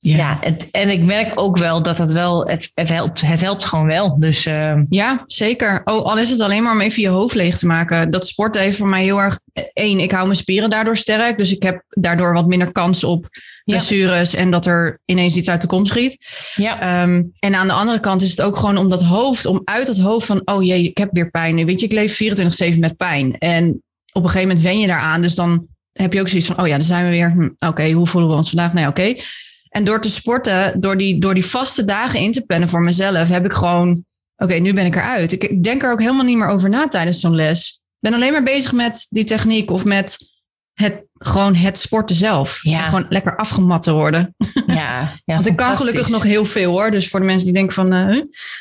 [0.04, 3.64] ja, het, en ik merk ook wel dat het wel, het, het, helpt, het helpt
[3.64, 4.18] gewoon wel.
[4.18, 5.80] Dus eh, Ja, zeker.
[5.84, 8.10] Oh, al is het alleen maar om even je hoofd leeg te maken.
[8.10, 9.40] Dat sporten heeft voor mij heel erg...
[9.72, 11.38] Eén, ik hou mijn spieren daardoor sterk.
[11.38, 13.40] Dus ik heb daardoor wat minder kans op Ja.
[13.64, 14.34] blessures...
[14.34, 16.26] en dat er ineens iets uit de kom schiet.
[16.54, 19.46] ja, Ehm, en aan de andere kant is het ook gewoon om dat hoofd...
[19.46, 21.64] om uit dat hoofd van, oh jee, ik heb weer pijn.
[21.66, 22.18] Weet je, ik leef
[22.74, 23.38] 24-7 met pijn.
[23.38, 23.82] En
[24.12, 25.20] op een gegeven moment wen je daaraan.
[25.20, 27.30] Dus dan heb je ook zoiets van, oh ja, dan zijn we weer.
[27.30, 28.72] Hm, oké, hoe voelen we ons vandaag?
[28.72, 29.14] Nee, oké.
[29.72, 33.28] En door te sporten, door die, door die vaste dagen in te plannen voor mezelf...
[33.28, 34.04] heb ik gewoon,
[34.36, 35.32] oké, nu ben ik eruit.
[35.32, 37.68] Ik, denk er ook helemaal niet meer over na tijdens zo'n les.
[37.82, 40.18] Ik ben alleen maar bezig met die techniek of met
[40.72, 42.60] het, gewoon het sporten zelf.
[42.62, 42.82] Ja.
[42.82, 44.34] Gewoon lekker afgemat te worden.
[44.66, 45.34] ja, ja.
[45.34, 46.90] Want ik kan gelukkig nog heel veel hoor.
[46.90, 48.20] Dus voor de mensen die denken van, eh,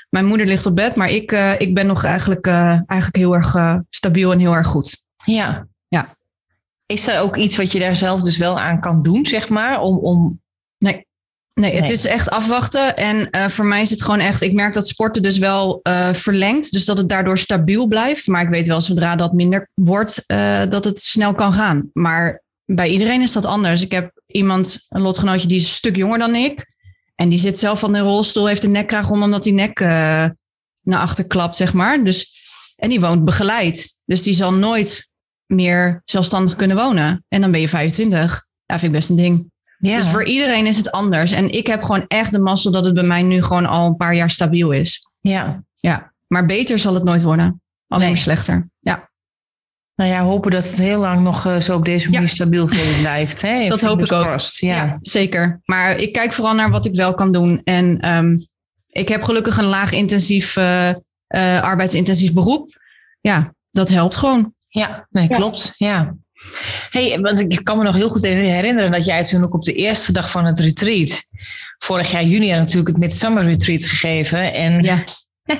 [0.09, 3.35] mijn moeder ligt op bed, maar ik, eh, ik ben nog eigenlijk, eh, eigenlijk heel
[3.35, 5.03] erg stabiel en heel erg goed.
[5.25, 5.67] Ja.
[5.87, 6.15] Ja.
[6.85, 9.81] Is er ook iets wat je daar zelf dus wel aan kan doen, zeg maar?
[9.81, 10.40] Om, om
[11.53, 11.91] Nee, het Nee.
[11.91, 12.97] is echt afwachten.
[12.97, 16.13] En eh, voor mij is het gewoon echt, ik merk dat sporten dus wel eh,
[16.13, 16.71] verlengt.
[16.71, 18.27] Dus dat het daardoor stabiel blijft.
[18.27, 21.89] Maar ik weet wel, zodra dat minder wordt, eh, dat het snel kan gaan.
[21.93, 23.81] Maar bij iedereen is dat anders.
[23.81, 26.65] Ik heb iemand, een lotgenootje, die is een stuk jonger dan ik.
[27.15, 30.99] En die zit zelf van de rolstoel, heeft een nekkraag om, omdat die nek naar
[30.99, 32.03] achter klapt, zeg maar.
[32.03, 32.33] Dus,
[32.75, 33.97] en die woont begeleid.
[34.05, 35.09] Dus die zal nooit
[35.45, 37.25] meer zelfstandig kunnen wonen.
[37.27, 38.45] En dan ben je 25.
[38.65, 39.51] Ja, vind ik best een ding.
[39.81, 39.97] Ja.
[39.97, 41.31] Dus voor iedereen is het anders.
[41.31, 43.95] En ik heb gewoon echt de mazzel dat het bij mij nu gewoon al een
[43.95, 45.07] paar jaar stabiel is.
[45.21, 45.63] ja.
[45.75, 46.13] Ja.
[46.27, 47.61] Maar beter zal het nooit worden.
[47.87, 48.07] Alleen Nee.
[48.09, 48.69] maar slechter.
[48.79, 49.09] Ja,
[49.95, 52.33] Nou ja, hopen dat het heel lang nog eh, zo op deze manier Ja.
[52.33, 53.41] stabiel voor je blijft.
[53.41, 53.67] Hè?
[53.67, 54.39] Dat hoop ik ook.
[54.39, 54.75] Ja.
[54.75, 54.97] ja.
[55.01, 55.59] zeker.
[55.65, 57.61] Maar ik kijk vooral naar wat ik wel kan doen.
[57.63, 58.35] En ehm,
[58.87, 60.95] ik heb gelukkig een laag intensief, eh, eh,
[61.63, 62.79] arbeidsintensief beroep.
[63.21, 64.53] Ja, dat helpt gewoon.
[64.67, 65.73] Ja, nee, klopt.
[65.77, 66.15] Ja.
[66.89, 69.73] Hey, want ik kan me nog heel goed herinneren dat jij toen ook op de
[69.73, 71.27] eerste dag van het retreat,
[71.77, 74.53] vorig jaar juni natuurlijk het Midsummer Retreat gegeven.
[74.53, 75.03] En Ja.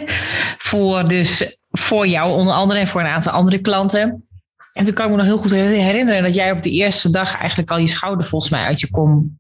[0.70, 4.26] voor, dus, voor jou onder andere en voor een aantal andere klanten.
[4.74, 7.36] En toen kan ik me nog heel goed herinneren dat jij op de eerste dag
[7.36, 9.40] eigenlijk al je schouder volgens mij uit je kom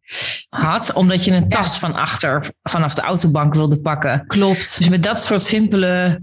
[0.49, 0.93] had.
[0.93, 4.23] Omdat je een tas van achter vanaf de autobank wilde pakken.
[4.27, 4.77] Klopt.
[4.77, 6.21] Dus met dat soort simpele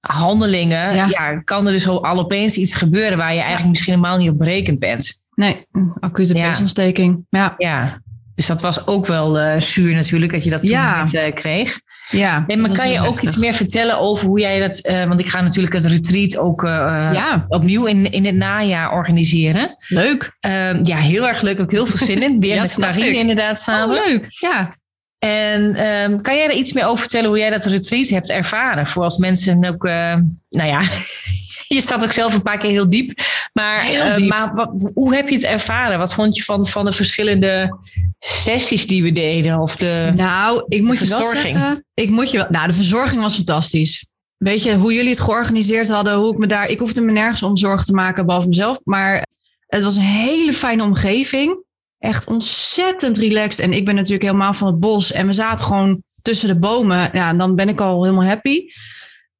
[0.00, 1.06] handelingen Ja.
[1.08, 1.40] ja.
[1.44, 4.78] kan er dus al opeens iets gebeuren waar je eigenlijk misschien helemaal niet op berekend
[4.78, 5.12] bent.
[5.34, 5.66] Nee,
[6.00, 6.46] acute Ja.
[6.48, 7.26] peesontsteking.
[7.30, 7.54] Ja.
[7.58, 8.00] Ja,
[8.34, 11.02] dus dat was ook wel eh, zuur natuurlijk dat je dat toen Ja.
[11.02, 11.80] niet eh, kreeg.
[12.10, 15.20] ja En maar kan je ook iets meer vertellen over hoe jij dat, eh, want
[15.20, 19.76] ik ga natuurlijk het retreat ook Ja, opnieuw in, in het najaar organiseren.
[19.88, 20.36] leuk.
[20.40, 22.40] Ehm, ja, heel erg leuk, ook heel veel zin in.
[22.40, 23.14] Weer met ik.
[23.14, 23.98] inderdaad samen.
[23.98, 24.26] Oh, leuk.
[24.28, 24.78] Ja.
[25.20, 28.86] En ehm, kan jij er iets meer over vertellen hoe jij dat retreat hebt ervaren?
[28.86, 30.16] Voor als mensen ook, eh,
[30.48, 30.80] nou ja,
[31.74, 33.20] je staat ook zelf een paar keer heel diep.
[33.52, 35.98] Maar, Heel eh, maar wat, hoe heb je het ervaren?
[35.98, 37.78] Wat vond je van, van de verschillende
[38.18, 39.58] sessies die we deden?
[39.58, 41.84] Of de, Nou, ik moet je wel zeggen.
[41.94, 42.46] Ik moet je wel.
[42.50, 44.06] Nou, de verzorging was fantastisch.
[44.36, 46.14] Weet je hoe jullie het georganiseerd hadden?
[46.14, 46.68] Hoe ik me daar.
[46.68, 48.80] Ik hoefde me nergens om zorgen te maken behalve mezelf.
[48.84, 49.26] Maar
[49.66, 51.64] het was een hele fijne omgeving.
[52.00, 53.64] Echt ontzettend relaxed.
[53.64, 55.12] En ik ben natuurlijk helemaal van het bos.
[55.12, 57.10] En we zaten gewoon tussen de bomen.
[57.12, 58.64] Ja, dan ben ik al helemaal happy.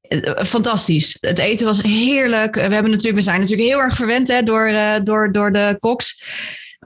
[0.01, 1.17] Eh, Fantastisch.
[1.21, 2.55] Het eten was heerlijk.
[2.55, 5.77] We, hebben natuurlijk, we zijn natuurlijk heel erg verwend hè, door, eh, door, door de
[5.79, 6.23] koks.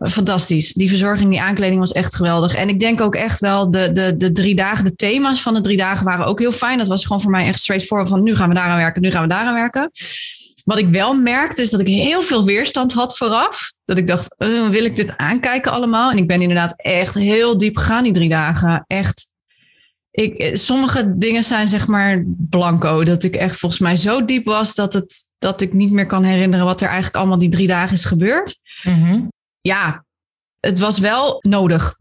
[0.02, 0.72] Fantastisch.
[0.72, 2.54] Die verzorging, die aankleding was echt geweldig.
[2.54, 5.60] En ik denk ook echt wel, de, de, de drie dagen, de thema's van de
[5.60, 6.78] drie dagen waren ook heel fijn.
[6.78, 9.22] Dat was gewoon voor mij echt straightforward van nu gaan we daaraan werken, nu gaan
[9.22, 9.90] we daaraan werken.
[10.64, 13.72] Wat ik wel merkte is dat ik heel veel weerstand had vooraf.
[13.84, 16.10] Dat ik dacht, eh, wil ik dit aankijken allemaal?
[16.10, 18.84] En ik ben inderdaad echt heel diep gegaan die drie dagen.
[18.86, 19.32] Echt.
[20.10, 23.04] Ik, sommige dingen zijn zeg maar blanco.
[23.04, 26.24] Dat ik echt volgens mij zo diep was dat, het, dat ik niet meer kan
[26.24, 28.58] herinneren wat er eigenlijk allemaal die drie dagen is gebeurd.
[28.82, 29.20] Mhm.
[29.60, 30.04] Ja,
[30.64, 31.96] het was wel nodig.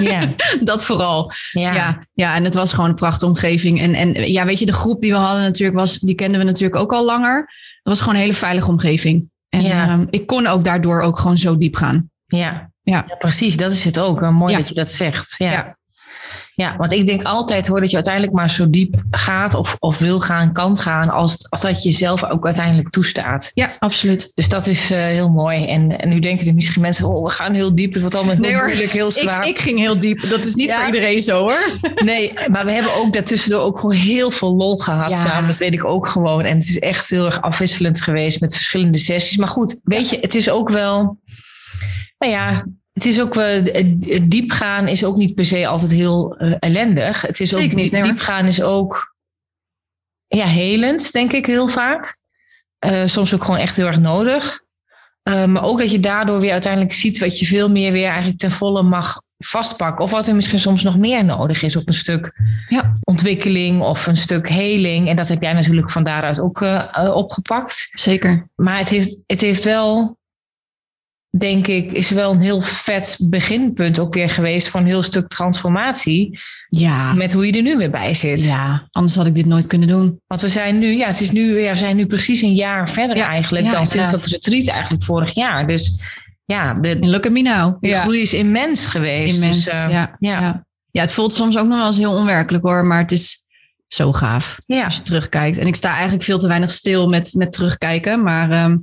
[0.00, 0.20] ja,
[0.60, 1.32] dat vooral.
[1.52, 1.74] ja.
[1.74, 2.06] Ja.
[2.14, 3.80] Ja, en het was gewoon een prachtige omgeving.
[3.80, 6.46] En, en ja, weet je, de groep die we hadden natuurlijk, was, die kenden we
[6.46, 7.38] natuurlijk ook al langer.
[7.38, 9.30] Het was gewoon een hele veilige omgeving.
[9.48, 9.86] En Ja.
[9.88, 12.10] ehm, ik kon ook daardoor ook gewoon zo diep gaan.
[12.26, 12.70] Ja.
[12.82, 13.06] Ja.
[13.18, 13.56] Precies.
[13.56, 14.20] Dat is het ook.
[14.20, 15.34] Mooi dat je dat zegt.
[15.38, 15.77] Ja.
[16.58, 16.76] Ja.
[16.76, 20.20] want ik denk altijd hoor dat je uiteindelijk maar zo diep gaat of, of wil
[20.20, 23.50] gaan, kan gaan, als, als dat je zelf ook uiteindelijk toestaat.
[23.54, 24.30] Ja, absoluut.
[24.34, 25.66] Dus dat is eh, heel mooi.
[25.66, 27.92] En, en nu denken er misschien mensen, oh, we gaan heel diep.
[27.92, 29.46] Het wordt allemaal heel moeilijk, heel Ik, zwaar.
[29.48, 30.28] ik ging heel diep.
[30.28, 30.76] Dat is niet Ja.
[30.76, 31.56] voor iedereen zo hoor.
[32.04, 35.16] Nee, maar we hebben ook daartussendoor ook gewoon heel veel lol gehad Ja.
[35.16, 35.48] samen.
[35.48, 36.44] Dat weet ik ook gewoon.
[36.44, 39.36] En het is echt heel erg afwisselend geweest met verschillende sessies.
[39.36, 41.18] Maar goed, weet je, het is ook wel...
[42.18, 42.64] Nou ja,
[42.98, 43.62] het is ook wel...
[43.62, 47.20] het Diepgaan is ook niet per se altijd heel eh, ellendig.
[47.22, 48.10] Het is Zeker ook, niet, nee, hoor.
[48.10, 49.14] diepgaan is ook
[50.26, 52.16] ja, helend, denk ik heel vaak.
[52.78, 54.66] Eh, soms ook gewoon echt heel erg nodig.
[55.22, 58.50] Maar ook dat je daardoor weer uiteindelijk ziet wat je veel meer weer eigenlijk ten
[58.50, 60.04] volle mag vastpakken.
[60.04, 62.32] Of wat er misschien soms nog meer nodig is op een stuk
[62.68, 62.98] Ja.
[63.00, 65.08] ontwikkeling of een stuk heling.
[65.08, 66.60] En dat heb jij natuurlijk van daaruit ook
[67.14, 67.88] opgepakt.
[67.90, 68.48] Zeker.
[68.54, 70.17] Maar het heeft, het heeft wel,
[71.30, 75.28] denk ik, is wel een heel vet beginpunt ook weer geweest voor een heel stuk
[75.28, 76.38] transformatie.
[76.68, 77.14] Ja.
[77.14, 78.42] Met hoe je er nu weer bij zit.
[78.44, 80.20] Ja, anders had ik dit nooit kunnen doen.
[80.26, 82.88] Want we zijn nu, ja, het is nu, ja, we zijn nu precies een jaar
[82.88, 85.66] verder Ja, eigenlijk ja, dan sinds dat retreat eigenlijk vorig jaar.
[85.66, 86.00] Dus
[86.44, 87.76] ja, de, look at me now.
[87.80, 89.34] de groei is immens geweest.
[89.34, 89.64] Immens.
[89.64, 90.64] Dus, ja, ja.
[90.90, 91.00] ja.
[91.00, 92.84] het voelt soms ook nog wel eens heel onwerkelijk hoor.
[92.84, 93.44] Maar het is
[93.86, 95.58] zo gaaf als je terugkijkt.
[95.58, 98.22] En ik sta eigenlijk veel te weinig stil met, met terugkijken.
[98.22, 98.76] Maar ehm,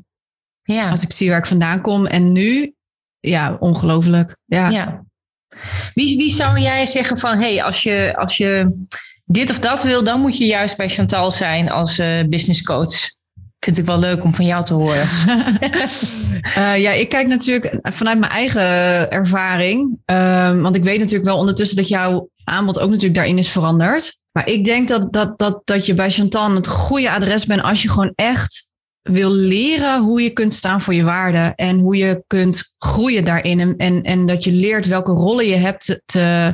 [0.74, 0.90] ja.
[0.90, 2.74] als ik zie waar ik vandaan kom en nu,
[3.20, 4.38] ja, ongelooflijk.
[4.46, 4.70] Ja.
[4.70, 5.04] Ja.
[5.94, 8.84] Wie, wie zou jij zeggen van, hey, als je, als je
[9.26, 13.14] dit of dat wil, dan moet je juist bij Chantal zijn als eh business coach.
[13.36, 15.08] Ik vind het wel leuk om van jou te horen.
[16.46, 18.62] Eh, ja, ik kijk natuurlijk vanuit mijn eigen
[19.12, 19.98] ervaring.
[20.06, 24.20] Ehm, want ik weet natuurlijk wel ondertussen dat jouw aanbod ook natuurlijk daarin is veranderd.
[24.32, 27.82] Maar ik denk dat, dat, dat, dat je bij Chantal het goede adres bent als
[27.82, 28.65] je gewoon echt
[29.12, 31.56] wil leren hoe je kunt staan voor je waarden.
[31.56, 33.60] En hoe je kunt groeien daarin.
[33.60, 36.54] En, en, en dat je leert welke rollen je hebt te.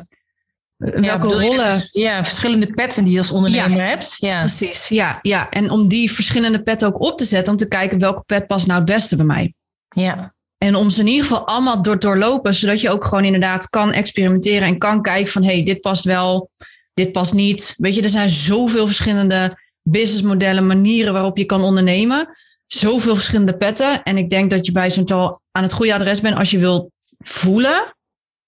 [0.77, 1.89] welke Ja, rollen.
[1.91, 4.17] ja, verschillende petten die je als ondernemer hebt.
[4.19, 4.39] Ja.
[4.39, 5.49] Precies, ja, ja.
[5.49, 7.53] En om die verschillende petten ook op te zetten.
[7.53, 9.53] Om te kijken welke pet past nou het beste bij mij.
[9.89, 10.33] Ja.
[10.57, 13.91] En om ze in ieder geval allemaal door doorlopen, zodat je ook gewoon inderdaad kan
[13.91, 16.49] experimenteren en kan kijken van hé, hey, dit past wel,
[16.93, 17.73] dit past niet.
[17.77, 22.29] Weet je, er zijn zoveel verschillende businessmodellen, manieren waarop je kan ondernemen.
[22.65, 24.03] Zoveel verschillende petten.
[24.03, 26.59] En ik denk dat je bij zo'n tal aan het goede adres bent als je
[26.59, 27.95] wilt voelen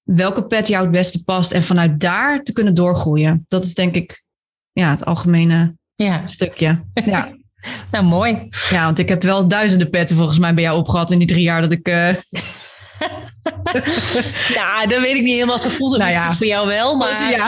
[0.03, 3.45] welke pet jou het beste past en vanuit daar te kunnen doorgroeien.
[3.47, 4.23] Dat is denk ik
[4.71, 6.27] ja, het algemene ja.
[6.27, 6.83] stukje.
[7.05, 7.41] Ja.
[7.91, 8.47] Nou, mooi.
[8.69, 11.43] Ja, want ik heb wel duizenden petten volgens mij bij jou opgehad in die drie
[11.43, 11.87] jaar dat ik...
[11.87, 12.09] Uh...
[14.57, 15.59] nou, dat weet ik niet helemaal.
[15.59, 16.33] Zo voelt het nou ja.
[16.33, 16.97] voor jou wel.
[16.97, 17.47] Maar ja.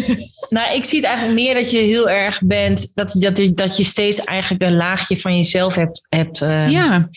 [0.56, 2.94] nou, ik zie het eigenlijk meer dat je heel erg bent...
[2.94, 6.06] dat, dat, dat je steeds eigenlijk een laagje van jezelf hebt...
[6.08, 7.08] hebt uh, ja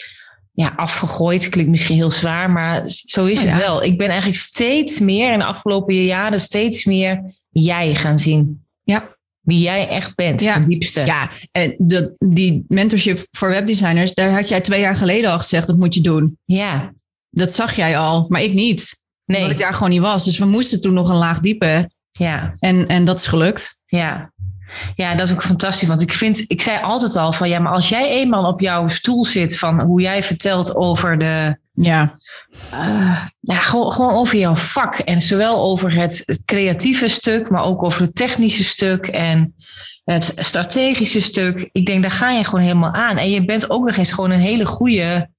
[0.55, 1.49] ja, afgegooid.
[1.49, 3.83] Klinkt misschien heel zwaar, maar zo is het wel.
[3.83, 8.63] Ik ben eigenlijk steeds meer in de afgelopen jaren steeds meer jij gaan zien.
[8.83, 9.13] Ja.
[9.41, 10.59] Wie jij echt bent, ja.
[10.59, 11.01] de diepste.
[11.01, 15.67] Ja, en de, die mentorship voor webdesigners, daar had jij twee jaar geleden al gezegd,
[15.67, 16.37] dat moet je doen.
[16.45, 16.93] Ja.
[17.35, 19.03] Dat zag jij al, maar ik niet.
[19.25, 19.41] Nee.
[19.41, 20.25] Omdat ik daar gewoon niet was.
[20.25, 21.93] Dus we moesten toen nog een laag diepen.
[22.11, 22.55] Ja.
[22.59, 23.77] En, en dat is gelukt.
[23.85, 24.33] Ja.
[24.95, 25.87] Ja, dat is ook fantastisch.
[25.87, 28.87] Want ik vind, ik zei altijd al van ja, maar als jij eenmaal op jouw
[28.87, 31.57] stoel zit van hoe jij vertelt over de.
[31.73, 32.19] Ja.
[32.73, 34.95] Uh, ja, gewoon, gewoon over jouw vak.
[34.95, 39.55] En zowel over het creatieve stuk, maar ook over het technische stuk en
[40.03, 41.69] het strategische stuk.
[41.71, 43.17] Ik denk, daar ga je gewoon helemaal aan.
[43.17, 45.29] En je bent ook nog eens gewoon een hele goede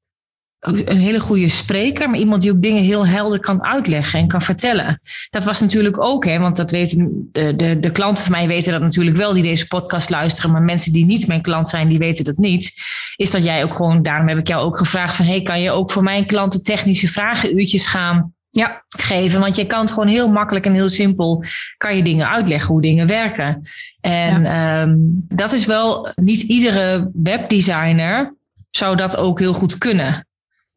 [0.66, 4.42] een hele goede spreker, maar iemand die ook dingen heel helder kan uitleggen en kan
[4.42, 5.00] vertellen.
[5.30, 8.72] Dat was natuurlijk ook, hè, want dat weten de, de, de klanten van mij weten
[8.72, 11.98] dat natuurlijk wel, die deze podcast luisteren, maar mensen die niet mijn klant zijn, die
[11.98, 12.72] weten dat niet.
[13.16, 15.70] Is dat jij ook gewoon, daarom heb ik jou ook gevraagd van, hey, kan je
[15.70, 18.84] ook voor mijn klanten technische vragenuurtjes gaan ja.
[18.88, 19.40] geven.
[19.40, 21.44] Want je kan het gewoon heel makkelijk en heel simpel
[21.76, 23.62] kan je dingen uitleggen hoe dingen werken.
[24.00, 24.82] En ja.
[24.82, 28.34] um, dat is wel niet iedere webdesigner
[28.70, 30.26] zou dat ook heel goed kunnen.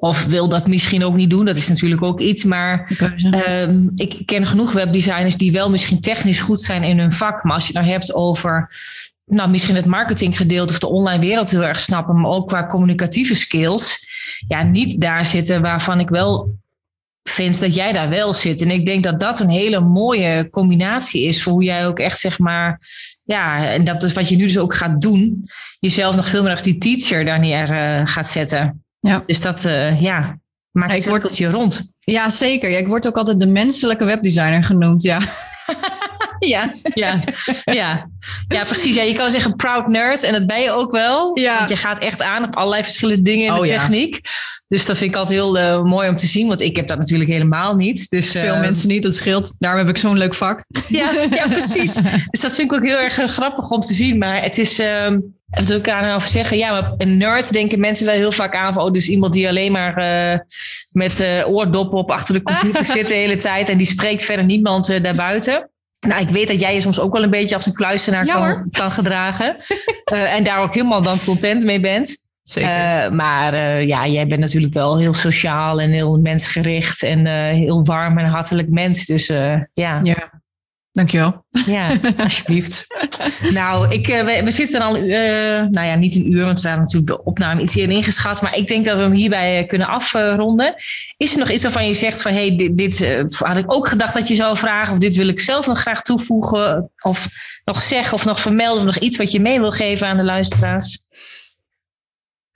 [0.01, 1.45] Of wil dat misschien ook niet doen.
[1.45, 2.43] Dat is natuurlijk ook iets.
[2.43, 2.91] Maar
[3.31, 7.43] uh, ik ken genoeg webdesigners die wel misschien technisch goed zijn in hun vak.
[7.43, 8.71] Maar als je het nou hebt over
[9.25, 12.21] nou, misschien het marketinggedeelte of de online wereld heel erg snappen.
[12.21, 14.07] Maar ook qua communicatieve skills.
[14.47, 16.57] Ja, niet daar zitten waarvan ik wel
[17.23, 18.61] vind dat jij daar wel zit.
[18.61, 22.19] En ik denk dat dat een hele mooie combinatie is voor hoe jij ook echt
[22.19, 22.81] zeg maar.
[23.23, 25.49] Ja, en dat is wat je nu dus ook gaat doen.
[25.79, 28.83] Jezelf nog veel meer als die teacher daar neer uh, gaat zetten.
[28.99, 29.23] Ja.
[29.25, 30.39] Dus dat uh, ja,
[30.71, 31.91] maakt ja, word, rond.
[31.99, 32.69] Ja, zeker.
[32.69, 35.19] Ja, ik word ook altijd de menselijke webdesigner genoemd, ja.
[36.39, 37.19] ja, ja,
[37.63, 38.09] ja.
[38.47, 38.95] Ja, precies.
[38.95, 41.39] Ja, je kan zeggen proud nerd en dat ben je ook wel.
[41.39, 41.57] Ja.
[41.57, 44.21] Want je gaat echt aan op allerlei verschillende dingen in oh, de techniek.
[44.69, 46.97] Dus dat vind ik altijd heel uh, mooi om te zien, want ik heb dat
[46.97, 48.09] natuurlijk helemaal niet.
[48.09, 49.53] Dus, Veel uh, mensen niet, dat scheelt.
[49.59, 50.63] Daarom heb ik zo'n leuk vak.
[50.87, 51.93] Ja, ja, precies.
[52.29, 54.17] Dus dat vind ik ook heel erg grappig om te zien.
[54.17, 54.79] Maar het is...
[54.79, 55.17] Uh,
[55.49, 56.57] wat wil ik daar nou over zeggen?
[56.57, 59.47] Ja, maar een nerd denken mensen wel heel vaak aan van, oh, dus iemand die
[59.47, 59.95] alleen maar
[60.91, 64.87] met oordoppen op achter de computer zit de hele tijd en die spreekt verder niemand
[64.87, 65.69] daarbuiten.
[65.99, 68.67] Nou, ik weet dat jij je soms ook wel een beetje als een kluisenaar kan,
[68.71, 69.55] kan, gedragen.
[70.35, 72.27] en daar ook helemaal dan content mee bent.
[72.43, 73.13] Zeker.
[73.13, 77.25] maar ja, jij bent natuurlijk wel heel sociaal en heel mensgericht en
[77.55, 79.05] heel warm en hartelijk mens.
[79.05, 79.67] Dus ja.
[80.03, 80.41] ja.
[80.91, 81.45] Dankjewel.
[81.65, 82.85] Ja, alsjeblieft.
[83.53, 85.11] nou, ik, uh, we, we, zitten al, uh,
[85.67, 88.41] nou ja, niet een uur, want we waren natuurlijk de opname iets eerder ingeschat.
[88.41, 90.75] Maar ik denk dat we hem hierbij eh, kunnen afronden.
[91.17, 94.13] Is er nog iets waarvan je zegt van, hey, dit, dit had ik ook gedacht
[94.13, 94.93] dat je zou vragen.
[94.93, 96.91] Of dit wil ik zelf nog graag toevoegen.
[97.01, 97.27] Of
[97.65, 98.79] nog zeggen of nog vermelden.
[98.79, 100.97] Of nog iets wat je mee wil geven aan de luisteraars.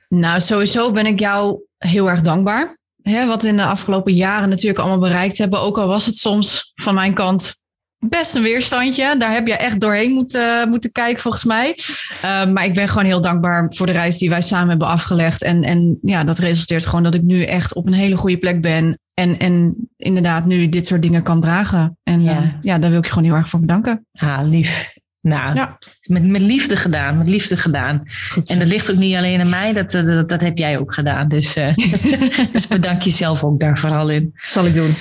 [0.10, 2.78] Nou, sowieso ben ik jou heel erg dankbaar.
[3.02, 5.60] Hè, wat we in de afgelopen jaren natuurlijk allemaal bereikt hebben.
[5.60, 7.62] Ook al was het soms van mijn kant
[8.10, 9.16] best een weerstandje.
[9.18, 11.78] Daar heb je echt doorheen moeten, moeten kijken, volgens mij.
[12.26, 15.44] Uh, maar ik ben gewoon heel dankbaar voor de reis die wij samen hebben afgelegd.
[15.44, 18.62] En, en ja, dat resulteert gewoon dat ik nu echt op een hele goede plek
[18.62, 19.00] ben.
[19.14, 21.98] En, en inderdaad nu dit soort dingen kan dragen.
[22.04, 24.06] En ja, uh, ja daar wil ik je gewoon heel erg voor bedanken.
[24.14, 24.94] Ah, lief.
[25.22, 25.78] Nou, ja.
[26.08, 28.04] met, met liefde gedaan, met liefde gedaan.
[28.46, 31.28] En dat ligt ook niet alleen aan mij, dat, dat, dat heb jij ook gedaan.
[31.28, 31.76] Dus, uh,
[32.54, 34.32] dus bedank jezelf ook daar vooral in.
[34.36, 34.94] zal ik doen.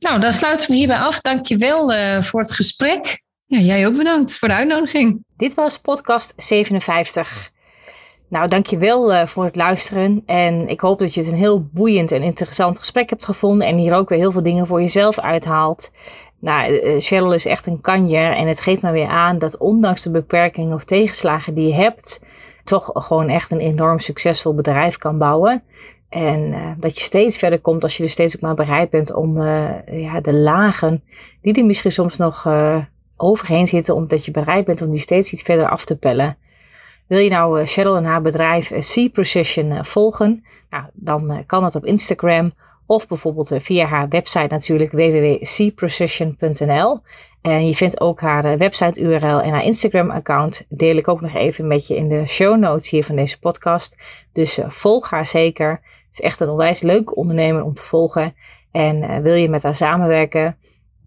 [0.00, 1.20] Nou, dan sluiten we hierbij af.
[1.20, 3.22] Dankjewel uh, voor het gesprek.
[3.46, 5.24] Ja, jij ook bedankt voor de uitnodiging.
[5.36, 7.50] Dit was podcast 57.
[8.28, 10.22] Nou, dankjewel uh, voor het luisteren.
[10.26, 13.66] En ik hoop dat je het een heel boeiend en interessant gesprek hebt gevonden.
[13.66, 15.92] En hier ook weer heel veel dingen voor jezelf uithaalt.
[16.38, 18.36] Nou, uh, Cheryl is echt een kanjer.
[18.36, 22.20] En het geeft me weer aan dat ondanks de beperkingen of tegenslagen die je hebt,
[22.64, 25.62] toch gewoon echt een enorm succesvol bedrijf kan bouwen.
[26.10, 29.14] En uh, dat je steeds verder komt als je dus steeds ook maar bereid bent
[29.14, 31.02] om uh, ja, de lagen
[31.42, 32.76] die er misschien soms nog uh,
[33.16, 36.36] overheen zitten, omdat je bereid bent om die steeds iets verder af te pellen.
[37.06, 40.44] Wil je nou Cheryl en haar bedrijf C Precision volgen?
[40.70, 42.52] Nou, dan kan dat op Instagram
[42.86, 47.00] of bijvoorbeeld via haar website natuurlijk www.cprecision.nl.
[47.42, 51.34] En je vindt ook haar website URL en haar Instagram account deel ik ook nog
[51.34, 53.96] even met je in de show notes hier van deze podcast.
[54.32, 55.70] Dus volg haar zeker.
[55.70, 58.34] Het is echt een onwijs leuke ondernemer om te volgen.
[58.70, 60.56] En uh, wil je met haar samenwerken?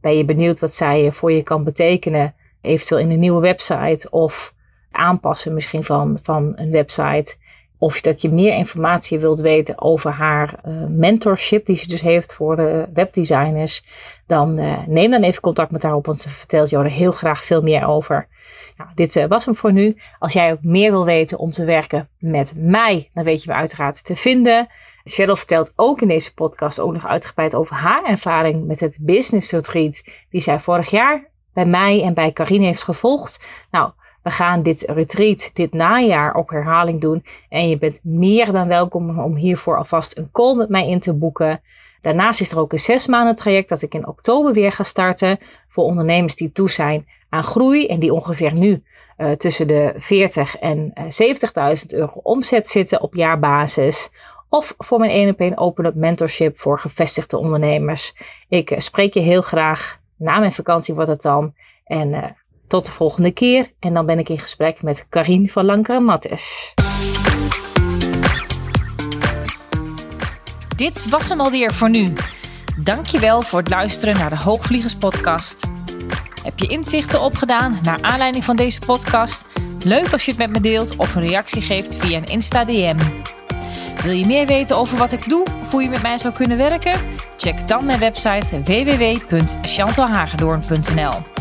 [0.01, 2.35] Ben je benieuwd wat zij voor je kan betekenen?
[2.61, 4.53] Eventueel in een nieuwe website of
[4.91, 7.35] aanpassen misschien van, van een website.
[7.83, 12.35] Of dat je meer informatie wilt weten over haar uh, mentorship die ze dus heeft
[12.35, 13.85] voor de webdesigners.
[14.27, 17.11] Dan uh, neem dan even contact met haar op, want ze vertelt jou er heel
[17.11, 18.27] graag veel meer over.
[18.77, 19.97] Nou, dit uh, was hem voor nu.
[20.19, 23.55] Als jij ook meer wil weten om te werken met mij, dan weet je me
[23.55, 24.67] uiteraard te vinden.
[25.03, 29.51] Cheryl vertelt ook in deze podcast ook nog uitgebreid over haar ervaring met het business
[29.51, 33.47] retreat die zij vorig jaar bij mij en bij Carine heeft gevolgd.
[33.71, 33.91] Nou,
[34.23, 37.25] we gaan dit retreat dit najaar op herhaling doen.
[37.49, 41.13] En je bent meer dan welkom om hiervoor alvast een call met mij in te
[41.13, 41.61] boeken.
[42.01, 45.39] Daarnaast is er ook een zes maanden traject dat ik in oktober weer ga starten.
[45.67, 48.83] Voor ondernemers die toe zijn aan groei en die ongeveer nu
[49.17, 54.11] uh, tussen de 40 en uh, 70.000 euro omzet zitten op jaarbasis.
[54.49, 58.15] Of voor mijn 1 op 1 open-up mentorship voor gevestigde ondernemers.
[58.49, 59.99] Ik uh, spreek je heel graag.
[60.17, 61.53] Na mijn vakantie wordt het dan.
[61.85, 62.35] En
[62.67, 63.71] tot de volgende keer.
[63.79, 66.73] En dan ben ik in gesprek met Karine van Lankeren Mattes.
[70.75, 72.13] Dit was hem alweer voor nu.
[72.79, 75.67] Dankjewel voor het luisteren naar de Hoogvliegers podcast.
[76.43, 79.45] Heb je inzichten opgedaan naar aanleiding van deze podcast?
[79.83, 82.97] Leuk als je het met me deelt of een reactie geeft via een Insta DM.
[84.03, 86.57] Wil je meer weten over wat ik doe of hoe je met mij zou kunnen
[86.57, 86.99] werken?
[87.37, 91.32] Check dan mijn website www.chantalhagedoorn.nl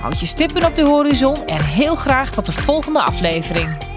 [0.00, 3.89] Houd je stippen op de horizon en heel graag tot de volgende aflevering.